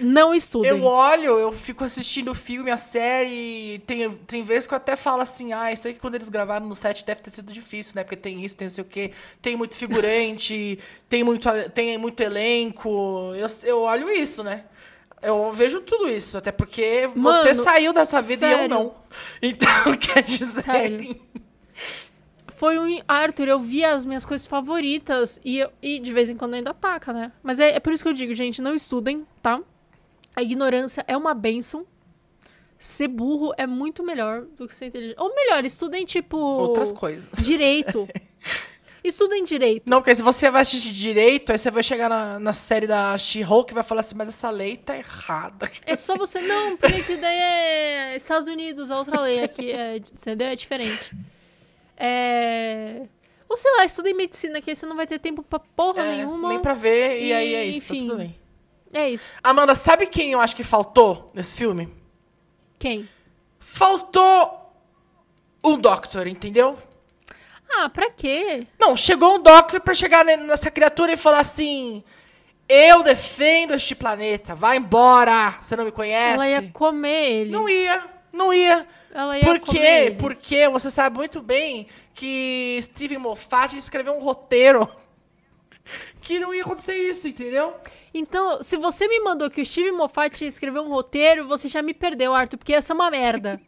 não 0.00 0.34
estudem. 0.34 0.70
eu 0.70 0.84
olho, 0.84 1.38
eu 1.38 1.52
fico 1.52 1.84
assistindo 1.84 2.30
o 2.30 2.34
filme, 2.34 2.70
a 2.70 2.76
série. 2.76 3.80
Tem, 3.86 4.10
tem 4.26 4.42
vezes 4.42 4.66
que 4.66 4.74
eu 4.74 4.76
até 4.76 4.96
falo 4.96 5.22
assim: 5.22 5.52
ah, 5.52 5.72
isso 5.72 5.86
aí 5.86 5.94
que 5.94 6.00
quando 6.00 6.14
eles 6.14 6.28
gravaram 6.28 6.66
no 6.66 6.74
set 6.76 7.04
deve 7.04 7.22
ter 7.22 7.30
sido 7.30 7.52
difícil, 7.52 7.94
né? 7.96 8.04
Porque 8.04 8.16
tem 8.16 8.44
isso, 8.44 8.56
tem 8.56 8.68
não 8.68 8.74
sei 8.74 8.82
o 8.82 8.86
quê. 8.86 9.12
Tem 9.42 9.56
muito 9.56 9.74
figurante, 9.74 10.78
tem, 11.08 11.24
muito, 11.24 11.48
tem 11.74 11.98
muito 11.98 12.20
elenco. 12.20 13.32
Eu, 13.34 13.46
eu 13.64 13.80
olho 13.82 14.10
isso, 14.10 14.42
né? 14.42 14.64
Eu 15.22 15.50
vejo 15.52 15.80
tudo 15.80 16.08
isso, 16.08 16.38
até 16.38 16.52
porque 16.52 17.08
você 17.14 17.18
Mano, 17.48 17.54
saiu 17.54 17.92
dessa 17.92 18.20
vida 18.20 18.46
e 18.46 18.52
eu 18.52 18.58
sério. 18.58 18.74
não. 18.74 18.94
Então, 19.42 19.96
quer 19.98 20.22
dizer. 20.22 20.62
Sério. 20.62 21.16
Foi 22.56 22.78
um. 22.78 23.00
Arthur, 23.06 23.48
eu 23.48 23.60
vi 23.60 23.84
as 23.84 24.04
minhas 24.04 24.24
coisas 24.24 24.46
favoritas 24.46 25.40
e, 25.44 25.58
eu- 25.58 25.70
e 25.82 25.98
de 25.98 26.12
vez 26.12 26.30
em 26.30 26.36
quando 26.36 26.54
ainda 26.54 26.70
ataca, 26.70 27.12
né? 27.12 27.30
Mas 27.42 27.58
é, 27.58 27.76
é 27.76 27.80
por 27.80 27.92
isso 27.92 28.02
que 28.02 28.08
eu 28.08 28.12
digo, 28.14 28.34
gente, 28.34 28.60
não 28.62 28.74
estudem, 28.74 29.26
tá? 29.42 29.60
A 30.34 30.42
ignorância 30.42 31.04
é 31.06 31.16
uma 31.16 31.34
bênção. 31.34 31.86
Ser 32.78 33.08
burro 33.08 33.54
é 33.56 33.66
muito 33.66 34.02
melhor 34.02 34.42
do 34.42 34.68
que 34.68 34.74
ser 34.74 34.86
inteligente. 34.86 35.16
Ou 35.18 35.34
melhor, 35.34 35.64
estudem, 35.64 36.04
tipo. 36.04 36.36
Outras 36.36 36.92
coisas. 36.92 37.30
Direito. 37.42 38.06
estudem 39.02 39.44
direito. 39.44 39.84
Não, 39.88 40.00
porque 40.00 40.14
se 40.14 40.22
você 40.22 40.50
vai 40.50 40.62
assistir 40.62 40.92
direito, 40.92 41.52
aí 41.52 41.58
você 41.58 41.70
vai 41.70 41.82
chegar 41.82 42.08
na, 42.08 42.38
na 42.38 42.52
série 42.52 42.86
da 42.86 43.16
She-Hulk 43.16 43.72
e 43.72 43.74
vai 43.74 43.82
falar 43.82 44.00
assim, 44.00 44.14
mas 44.14 44.28
essa 44.28 44.50
lei 44.50 44.76
tá 44.76 44.96
errada. 44.96 45.70
É 45.86 45.94
só 45.96 46.16
você. 46.16 46.40
Não, 46.40 46.76
porque 46.76 47.02
que 47.02 47.16
daí 47.16 47.38
é 47.38 48.16
Estados 48.16 48.48
Unidos, 48.48 48.90
a 48.90 48.98
outra 48.98 49.20
lei 49.20 49.42
aqui, 49.44 49.70
é, 49.70 49.96
entendeu? 49.96 50.48
É 50.48 50.54
diferente. 50.56 51.12
É. 51.96 53.02
Ou 53.48 53.56
sei 53.56 53.70
lá, 53.76 53.84
estudem 53.84 54.12
medicina, 54.14 54.60
que 54.60 54.70
aí 54.70 54.76
você 54.76 54.86
não 54.86 54.96
vai 54.96 55.06
ter 55.06 55.18
tempo 55.18 55.42
pra 55.42 55.58
porra 55.58 56.02
É, 56.02 56.16
nenhuma. 56.16 56.48
Nem 56.48 56.58
pra 56.60 56.74
ver, 56.74 57.20
e, 57.20 57.28
E, 57.28 57.32
aí 57.32 57.54
é 57.54 57.64
isso, 57.66 57.78
enfim. 57.78 58.02
tá 58.06 58.12
tudo 58.14 58.18
bem. 58.18 58.38
É 58.92 59.08
isso. 59.10 59.32
Amanda, 59.42 59.74
sabe 59.74 60.06
quem 60.06 60.32
eu 60.32 60.40
acho 60.40 60.56
que 60.56 60.62
faltou 60.64 61.30
nesse 61.34 61.56
filme? 61.56 61.92
Quem? 62.78 63.08
Faltou 63.58 64.72
um 65.64 65.78
Doctor, 65.78 66.26
entendeu? 66.26 66.76
Ah, 67.68 67.88
pra 67.88 68.10
quê? 68.10 68.66
Não, 68.78 68.96
chegou 68.96 69.34
um 69.36 69.42
Doctor 69.42 69.80
pra 69.80 69.92
chegar 69.94 70.24
ne- 70.24 70.36
nessa 70.36 70.70
criatura 70.70 71.12
e 71.12 71.16
falar 71.16 71.40
assim: 71.40 72.02
Eu 72.68 73.02
defendo 73.02 73.74
este 73.74 73.94
planeta, 73.94 74.54
vai 74.54 74.76
embora, 74.76 75.56
você 75.60 75.74
não 75.76 75.84
me 75.84 75.92
conhece. 75.92 76.34
Ela 76.34 76.48
ia 76.48 76.70
comer 76.72 77.30
ele. 77.40 77.50
Não 77.50 77.68
ia, 77.68 78.04
não 78.36 78.52
ia. 78.52 78.86
Ela 79.12 79.38
ia 79.38 79.44
Por 79.44 79.60
quê? 79.60 80.14
Porque 80.18 80.68
você 80.68 80.90
sabe 80.90 81.16
muito 81.16 81.40
bem 81.42 81.86
que 82.14 82.78
Steven 82.82 83.18
Moffat 83.18 83.76
escreveu 83.76 84.14
um 84.14 84.20
roteiro 84.20 84.88
que 86.20 86.38
não 86.38 86.54
ia 86.54 86.62
acontecer 86.62 86.94
isso, 86.94 87.26
entendeu? 87.28 87.74
Então, 88.12 88.62
se 88.62 88.76
você 88.76 89.06
me 89.08 89.20
mandou 89.20 89.50
que 89.50 89.60
o 89.60 89.66
Steve 89.66 89.92
Moffat 89.92 90.42
escreveu 90.44 90.82
um 90.82 90.88
roteiro, 90.88 91.46
você 91.46 91.68
já 91.68 91.82
me 91.82 91.92
perdeu, 91.92 92.34
Arthur, 92.34 92.56
porque 92.56 92.72
essa 92.72 92.92
é 92.92 92.94
uma 92.94 93.10
merda. 93.10 93.60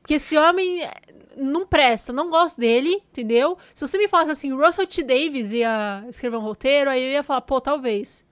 Porque 0.00 0.14
esse 0.14 0.36
homem 0.36 0.82
eh, 0.82 0.92
não 1.36 1.64
presta, 1.64 2.12
não 2.12 2.28
gosto 2.28 2.60
dele, 2.60 3.02
entendeu? 3.10 3.56
Se 3.72 3.86
você 3.86 3.96
me 3.96 4.08
falasse 4.08 4.32
assim, 4.32 4.52
Russell 4.52 4.86
T. 4.86 5.02
Davis 5.04 5.52
ia 5.52 6.04
escrever 6.08 6.36
um 6.36 6.40
roteiro, 6.40 6.90
aí 6.90 7.02
eu 7.02 7.10
ia 7.10 7.22
falar, 7.22 7.42
pô, 7.42 7.60
talvez. 7.60 8.24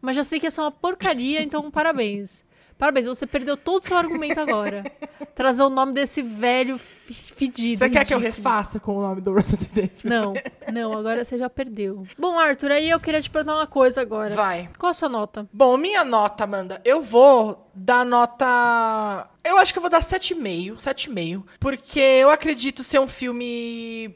Mas 0.00 0.16
já 0.16 0.24
sei 0.24 0.40
que 0.40 0.46
essa 0.46 0.62
é 0.62 0.64
uma 0.64 0.72
porcaria, 0.72 1.42
então 1.42 1.70
parabéns. 1.72 2.44
Parabéns, 2.78 3.06
você 3.06 3.26
perdeu 3.26 3.56
todo 3.56 3.82
o 3.82 3.86
seu 3.86 3.96
argumento 3.96 4.40
agora. 4.40 4.84
Trazer 5.34 5.62
o 5.62 5.70
nome 5.70 5.92
desse 5.92 6.22
velho 6.22 6.78
fedido. 6.78 7.78
Você 7.78 7.90
quer 7.90 8.04
que 8.04 8.12
eu 8.14 8.18
ridículo. 8.18 8.44
refaça 8.44 8.80
com 8.80 8.96
o 8.96 9.00
nome 9.00 9.20
do 9.20 9.32
Russell 9.32 9.58
T. 9.58 9.66
Davies? 9.66 10.04
Não, 10.04 10.34
não, 10.72 10.92
agora 10.92 11.24
você 11.24 11.38
já 11.38 11.48
perdeu. 11.48 12.06
Bom, 12.18 12.38
Arthur, 12.38 12.72
aí 12.72 12.90
eu 12.90 13.00
queria 13.00 13.22
te 13.22 13.30
perguntar 13.30 13.56
uma 13.56 13.66
coisa 13.66 14.00
agora. 14.00 14.34
Vai. 14.34 14.68
Qual 14.78 14.90
a 14.90 14.94
sua 14.94 15.08
nota? 15.08 15.48
Bom, 15.52 15.76
minha 15.76 16.04
nota, 16.04 16.44
Amanda, 16.44 16.80
eu 16.84 17.00
vou 17.02 17.70
dar 17.74 18.04
nota. 18.04 19.28
Eu 19.42 19.56
acho 19.58 19.72
que 19.72 19.78
eu 19.78 19.82
vou 19.82 19.90
dar 19.90 20.00
7,5. 20.00 20.76
7,5. 20.76 21.42
Porque 21.60 22.00
eu 22.00 22.30
acredito 22.30 22.82
ser 22.82 22.98
um 22.98 23.08
filme 23.08 24.14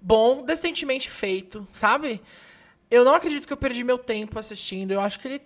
bom, 0.00 0.44
decentemente 0.44 1.10
feito, 1.10 1.66
sabe? 1.72 2.20
Eu 2.90 3.04
não 3.04 3.14
acredito 3.14 3.46
que 3.46 3.52
eu 3.52 3.56
perdi 3.56 3.84
meu 3.84 3.98
tempo 3.98 4.38
assistindo. 4.38 4.92
Eu 4.92 5.00
acho 5.00 5.20
que 5.20 5.28
ele. 5.28 5.42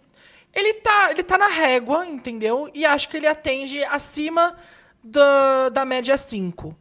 Ele 0.54 0.74
tá, 0.74 1.10
ele 1.10 1.22
tá 1.22 1.38
na 1.38 1.48
régua, 1.48 2.06
entendeu? 2.06 2.70
E 2.74 2.84
acho 2.84 3.08
que 3.08 3.16
ele 3.16 3.26
atende 3.26 3.82
acima 3.84 4.56
da, 5.02 5.68
da 5.70 5.84
média 5.84 6.16
5. 6.18 6.76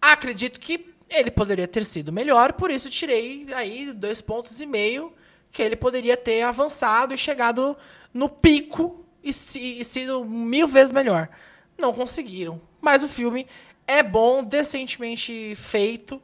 Acredito 0.00 0.60
que 0.60 0.94
ele 1.08 1.30
poderia 1.30 1.66
ter 1.68 1.84
sido 1.84 2.12
melhor, 2.12 2.52
por 2.52 2.70
isso 2.70 2.90
tirei 2.90 3.46
aí 3.54 3.92
dois 3.92 4.20
pontos 4.20 4.60
e 4.60 4.66
meio, 4.66 5.12
que 5.52 5.62
ele 5.62 5.76
poderia 5.76 6.16
ter 6.16 6.42
avançado 6.42 7.14
e 7.14 7.18
chegado 7.18 7.76
no 8.12 8.28
pico 8.28 9.04
e, 9.22 9.32
se- 9.32 9.80
e 9.80 9.84
sido 9.84 10.24
mil 10.24 10.66
vezes 10.68 10.92
melhor. 10.92 11.28
Não 11.78 11.92
conseguiram. 11.92 12.60
Mas 12.80 13.02
o 13.02 13.08
filme 13.08 13.46
é 13.86 14.02
bom, 14.02 14.42
decentemente 14.44 15.54
feito. 15.56 16.20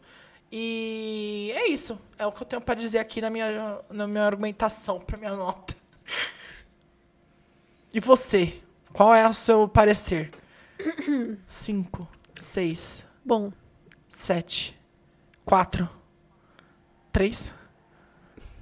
E 0.51 1.51
é 1.55 1.69
isso. 1.69 1.99
É 2.19 2.27
o 2.27 2.33
que 2.33 2.43
eu 2.43 2.47
tenho 2.47 2.61
pra 2.61 2.75
dizer 2.75 2.99
aqui 2.99 3.21
na 3.21 3.31
minha, 3.31 3.79
na 3.91 4.07
minha 4.07 4.25
argumentação, 4.25 5.01
pra 5.01 5.17
minha 5.17 5.35
nota. 5.35 5.75
E 7.95 8.01
você? 8.01 8.55
Qual 8.93 9.15
é 9.15 9.27
o 9.29 9.33
seu 9.33 9.69
parecer? 9.69 10.31
Cinco, 11.47 12.09
seis, 12.35 13.05
Bom, 13.25 13.53
sete, 14.09 14.77
quatro, 15.45 15.89
três. 17.13 17.51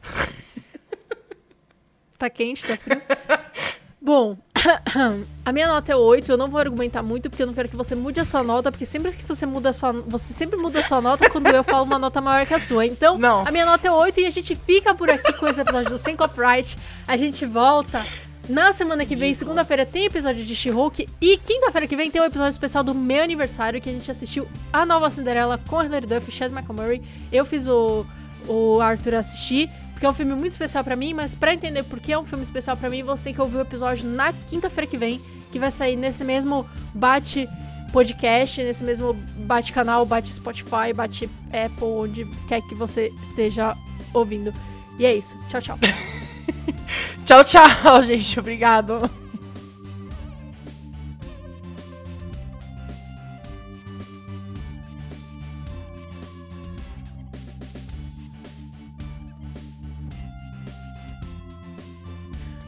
tá 2.19 2.29
quente, 2.29 2.67
tá 2.67 2.77
frio? 2.77 3.01
Bom, 4.03 4.37
a 5.45 5.53
minha 5.53 5.69
nota 5.69 5.93
é 5.93 5.97
8. 5.97 6.33
Eu 6.33 6.37
não 6.37 6.49
vou 6.49 6.59
argumentar 6.59 7.03
muito 7.03 7.29
porque 7.29 7.43
eu 7.43 7.47
não 7.47 7.55
quero 7.55 7.69
que 7.69 7.77
você 7.77 7.95
mude 7.95 8.19
a 8.19 8.25
sua 8.25 8.43
nota, 8.43 8.71
porque 8.71 8.87
sempre 8.87 9.13
que 9.13 9.25
você 9.25 9.47
muda 9.47 9.71
a 9.71 9.73
sua, 9.73 9.93
você 9.93 10.33
sempre 10.33 10.59
muda 10.59 10.81
a 10.81 10.83
sua 10.83 11.01
nota 11.01 11.29
quando 11.31 11.47
eu 11.49 11.63
falo 11.63 11.85
uma 11.85 11.99
nota 11.99 12.21
maior 12.21 12.47
que 12.47 12.55
a 12.55 12.59
sua. 12.59 12.87
Então, 12.87 13.19
Não. 13.19 13.47
a 13.47 13.51
minha 13.51 13.67
nota 13.67 13.89
é 13.89 13.91
8 13.91 14.21
e 14.21 14.27
a 14.27 14.31
gente 14.31 14.57
fica 14.57 14.95
por 14.95 15.11
aqui 15.11 15.33
com 15.35 15.47
esse 15.47 15.61
episódio 15.61 15.91
do 15.91 15.99
Sem 15.99 16.17
Copyright. 16.17 16.79
A 17.07 17.17
gente 17.17 17.45
volta 17.45 18.05
na 18.51 18.73
semana 18.73 19.07
que 19.07 19.15
vem, 19.15 19.33
segunda-feira 19.33 19.87
tem 19.87 20.07
episódio 20.07 20.45
de 20.45 20.57
She-Hulk 20.57 21.09
e 21.21 21.39
quinta-feira 21.39 21.87
que 21.87 21.97
vem 21.97 22.11
tem 22.11 22.21
um 22.21 22.25
episódio 22.25 22.51
especial 22.51 22.83
do 22.83 22.95
meu 22.95 23.23
aniversário 23.23 23.81
que 23.81 23.89
a 23.89 23.93
gente 23.93 24.11
assistiu 24.11 24.47
a 24.73 24.85
nova 24.85 25.09
Cinderela 25.09 25.59
com 25.69 25.83
Hilary 25.83 26.07
Duff 26.07 26.29
e 26.29 26.33
Chad 26.33 26.53
McElmurray. 26.53 27.01
Eu 27.33 27.45
fiz 27.45 27.67
o, 27.67 28.05
o 28.49 28.81
Arthur 28.81 29.15
assistir. 29.15 29.71
Porque 29.93 30.07
é 30.07 30.09
um 30.09 30.15
filme 30.15 30.35
muito 30.35 30.53
especial 30.53 30.83
pra 30.83 30.97
mim, 30.97 31.13
mas 31.13 31.35
pra 31.35 31.53
entender 31.53 31.83
por 31.83 32.01
que 32.01 32.11
é 32.11 32.19
um 32.19 32.25
filme 32.25 32.43
especial 32.43 32.75
pra 32.75 32.89
mim, 32.89 33.03
você 33.03 33.25
tem 33.25 33.35
que 33.35 33.41
ouvir 33.43 33.59
o 33.59 33.61
episódio 33.61 34.09
na 34.09 34.33
quinta-feira 34.33 34.87
que 34.87 34.97
vem, 34.97 35.21
que 35.53 35.59
vai 35.59 35.71
sair 35.71 35.95
nesse 35.95 36.25
mesmo 36.25 36.67
bate 36.95 37.47
podcast, 37.93 38.63
nesse 38.63 38.83
mesmo 38.83 39.13
bate 39.41 39.75
canal, 39.75 40.07
bate 40.07 40.33
Spotify, 40.33 40.95
bate 40.97 41.29
Apple, 41.49 41.85
onde 41.85 42.25
quer 42.49 42.63
que 42.63 42.75
você 42.75 43.13
esteja 43.21 43.77
ouvindo. 44.15 44.55
E 44.99 45.05
é 45.05 45.15
isso. 45.15 45.37
Tchau, 45.49 45.61
tchau. 45.61 45.79
Tchau, 47.25 47.45
tchau, 47.45 48.03
gente. 48.03 48.39
Obrigado. 48.39 49.11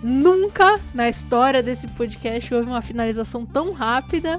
Nunca 0.03 0.81
na 0.93 1.09
história 1.09 1.63
desse 1.63 1.87
podcast 1.87 2.53
houve 2.53 2.69
uma 2.69 2.83
finalização 2.83 3.47
tão 3.47 3.73
rápida. 3.73 4.37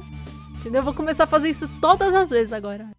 Entendeu? 0.60 0.80
Eu 0.80 0.84
vou 0.84 0.94
começar 0.94 1.24
a 1.24 1.28
fazer 1.28 1.50
isso 1.50 1.70
todas 1.80 2.14
as 2.14 2.30
vezes 2.30 2.52
agora. 2.52 2.86